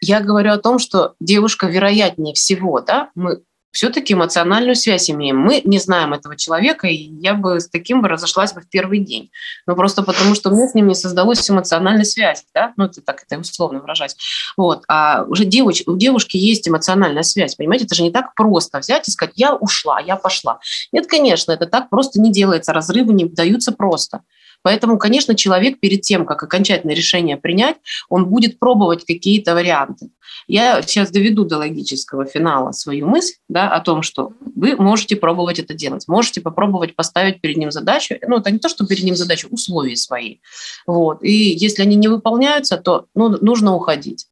Я 0.00 0.20
говорю 0.20 0.52
о 0.52 0.58
том, 0.58 0.78
что 0.78 1.14
девушка, 1.18 1.66
вероятнее 1.66 2.34
всего, 2.34 2.80
да, 2.80 3.08
мы 3.14 3.40
все-таки 3.74 4.14
эмоциональную 4.14 4.76
связь 4.76 5.10
имеем. 5.10 5.36
Мы 5.36 5.60
не 5.64 5.80
знаем 5.80 6.14
этого 6.14 6.36
человека, 6.36 6.86
и 6.86 6.94
я 6.94 7.34
бы 7.34 7.58
с 7.60 7.68
таким 7.68 8.02
бы 8.02 8.08
разошлась 8.08 8.52
бы 8.52 8.60
в 8.60 8.68
первый 8.68 9.00
день. 9.00 9.30
Но 9.66 9.74
просто 9.74 10.04
потому, 10.04 10.36
что 10.36 10.50
меня 10.50 10.68
с 10.68 10.74
ним 10.74 10.86
не 10.86 10.94
создалась 10.94 11.50
эмоциональная 11.50 12.04
связь, 12.04 12.44
да, 12.54 12.72
ну, 12.76 12.84
это 12.84 13.02
так 13.02 13.24
это 13.26 13.38
условно 13.38 13.80
выражать. 13.80 14.16
Вот. 14.56 14.84
А 14.86 15.24
уже 15.24 15.44
девуч, 15.44 15.82
у 15.86 15.96
девушки 15.96 16.36
есть 16.36 16.68
эмоциональная 16.68 17.24
связь, 17.24 17.56
понимаете, 17.56 17.86
это 17.86 17.96
же 17.96 18.04
не 18.04 18.12
так 18.12 18.34
просто 18.36 18.78
взять 18.78 19.08
и 19.08 19.10
сказать, 19.10 19.34
я 19.36 19.54
ушла, 19.54 19.98
я 19.98 20.14
пошла. 20.14 20.60
Нет, 20.92 21.08
конечно, 21.08 21.50
это 21.50 21.66
так 21.66 21.90
просто 21.90 22.20
не 22.20 22.30
делается, 22.30 22.72
разрывы 22.72 23.12
не 23.12 23.24
даются 23.24 23.72
просто. 23.72 24.20
Поэтому, 24.64 24.96
конечно, 24.96 25.34
человек 25.34 25.78
перед 25.78 26.00
тем, 26.00 26.24
как 26.24 26.42
окончательное 26.42 26.96
решение 26.96 27.36
принять, 27.36 27.76
он 28.08 28.24
будет 28.24 28.58
пробовать 28.58 29.04
какие-то 29.04 29.54
варианты. 29.54 30.08
Я 30.48 30.80
сейчас 30.80 31.10
доведу 31.10 31.44
до 31.44 31.58
логического 31.58 32.24
финала 32.24 32.72
свою 32.72 33.06
мысль 33.06 33.34
да, 33.48 33.68
о 33.68 33.80
том, 33.80 34.00
что 34.02 34.32
вы 34.56 34.74
можете 34.76 35.16
пробовать 35.16 35.58
это 35.58 35.74
делать. 35.74 36.08
Можете 36.08 36.40
попробовать 36.40 36.96
поставить 36.96 37.42
перед 37.42 37.58
ним 37.58 37.70
задачу. 37.70 38.14
Ну, 38.26 38.38
это 38.38 38.50
не 38.50 38.58
то, 38.58 38.70
что 38.70 38.86
перед 38.86 39.04
ним 39.04 39.16
задачу, 39.16 39.48
условия 39.50 39.96
свои. 39.96 40.38
Вот. 40.86 41.22
И 41.22 41.32
если 41.32 41.82
они 41.82 41.96
не 41.96 42.08
выполняются, 42.08 42.78
то 42.78 43.06
ну, 43.14 43.36
нужно 43.40 43.74
уходить. 43.74 44.26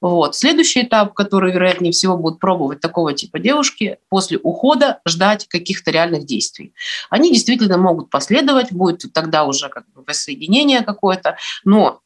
Вот. 0.00 0.36
Следующий 0.36 0.82
этап, 0.82 1.14
который, 1.14 1.52
вероятнее 1.52 1.92
всего, 1.92 2.16
будут 2.16 2.40
пробовать 2.40 2.80
такого 2.80 3.12
типа 3.12 3.38
девушки, 3.38 3.98
после 4.08 4.38
ухода 4.38 5.00
ждать 5.06 5.46
каких-то 5.48 5.90
реальных 5.90 6.24
действий. 6.24 6.74
Они 7.10 7.32
действительно 7.32 7.78
могут 7.78 8.10
последовать, 8.10 8.72
будет 8.72 9.04
тогда 9.12 9.44
уже 9.44 9.68
как 9.68 9.90
бы 9.92 10.02
воссоединение 10.06 10.82
какое-то, 10.82 11.36
но, 11.64 12.00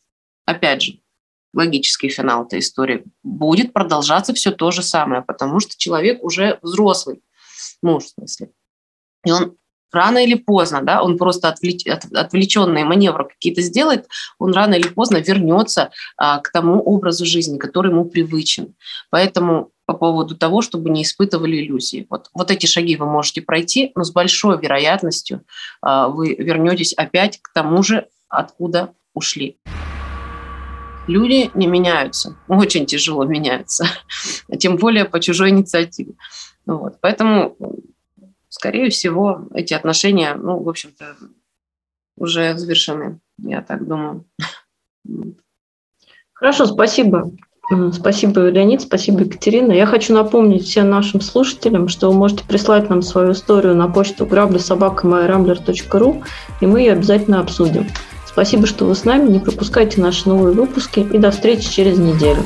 опять 0.44 0.82
же, 0.82 0.98
логический 1.54 2.08
финал 2.08 2.44
этой 2.44 2.60
истории, 2.60 3.04
будет 3.22 3.72
продолжаться 3.72 4.34
все 4.34 4.50
то 4.50 4.70
же 4.70 4.82
самое, 4.82 5.22
потому 5.22 5.60
что 5.60 5.76
человек 5.76 6.22
уже 6.22 6.58
взрослый, 6.62 7.22
муж 7.82 8.04
в 8.04 8.08
смысле. 8.10 8.50
И 9.24 9.30
он 9.30 9.56
рано 9.92 10.18
или 10.18 10.34
поздно, 10.34 10.82
да, 10.82 11.02
он 11.02 11.18
просто 11.18 11.48
отвлеч, 11.48 11.86
от, 11.86 12.04
отвлеченные 12.12 12.84
маневры 12.84 13.24
какие-то 13.24 13.62
сделает, 13.62 14.08
он 14.38 14.52
рано 14.52 14.74
или 14.74 14.88
поздно 14.88 15.18
вернется 15.18 15.90
а, 16.16 16.38
к 16.40 16.50
тому 16.50 16.80
образу 16.80 17.24
жизни, 17.24 17.58
который 17.58 17.90
ему 17.90 18.04
привычен. 18.04 18.74
Поэтому 19.10 19.70
по 19.86 19.94
поводу 19.94 20.36
того, 20.36 20.60
чтобы 20.60 20.90
не 20.90 21.02
испытывали 21.02 21.64
иллюзии. 21.64 22.06
Вот, 22.10 22.28
вот 22.34 22.50
эти 22.50 22.66
шаги 22.66 22.96
вы 22.96 23.06
можете 23.06 23.40
пройти, 23.40 23.90
но 23.94 24.04
с 24.04 24.12
большой 24.12 24.60
вероятностью 24.60 25.42
а, 25.80 26.08
вы 26.08 26.34
вернетесь 26.34 26.92
опять 26.92 27.40
к 27.40 27.52
тому 27.54 27.82
же, 27.82 28.06
откуда 28.28 28.92
ушли. 29.14 29.56
Люди 31.06 31.50
не 31.54 31.66
меняются, 31.66 32.36
очень 32.48 32.84
тяжело 32.84 33.24
меняются, 33.24 33.86
тем 34.58 34.76
более 34.76 35.06
по 35.06 35.20
чужой 35.20 35.48
инициативе. 35.48 36.12
Вот. 36.66 36.96
Поэтому 37.00 37.56
скорее 38.48 38.90
всего, 38.90 39.48
эти 39.54 39.74
отношения, 39.74 40.34
ну, 40.34 40.62
в 40.62 40.68
общем-то, 40.68 41.16
уже 42.16 42.56
завершены, 42.56 43.20
я 43.38 43.62
так 43.62 43.86
думаю. 43.86 44.24
Хорошо, 46.34 46.66
спасибо. 46.66 47.30
Спасибо, 47.92 48.48
Леонид, 48.48 48.80
спасибо, 48.80 49.20
Екатерина. 49.20 49.72
Я 49.72 49.84
хочу 49.84 50.14
напомнить 50.14 50.64
всем 50.64 50.88
нашим 50.88 51.20
слушателям, 51.20 51.88
что 51.88 52.10
вы 52.10 52.16
можете 52.16 52.42
прислать 52.44 52.88
нам 52.88 53.02
свою 53.02 53.32
историю 53.32 53.74
на 53.74 53.88
почту 53.88 54.24
грабли.собака.ру, 54.24 56.22
и 56.60 56.66
мы 56.66 56.80
ее 56.80 56.92
обязательно 56.92 57.40
обсудим. 57.40 57.86
Спасибо, 58.26 58.66
что 58.66 58.86
вы 58.86 58.94
с 58.94 59.04
нами. 59.04 59.28
Не 59.28 59.40
пропускайте 59.40 60.00
наши 60.00 60.26
новые 60.28 60.54
выпуски 60.54 61.00
и 61.00 61.18
до 61.18 61.30
встречи 61.30 61.70
через 61.70 61.98
неделю. 61.98 62.42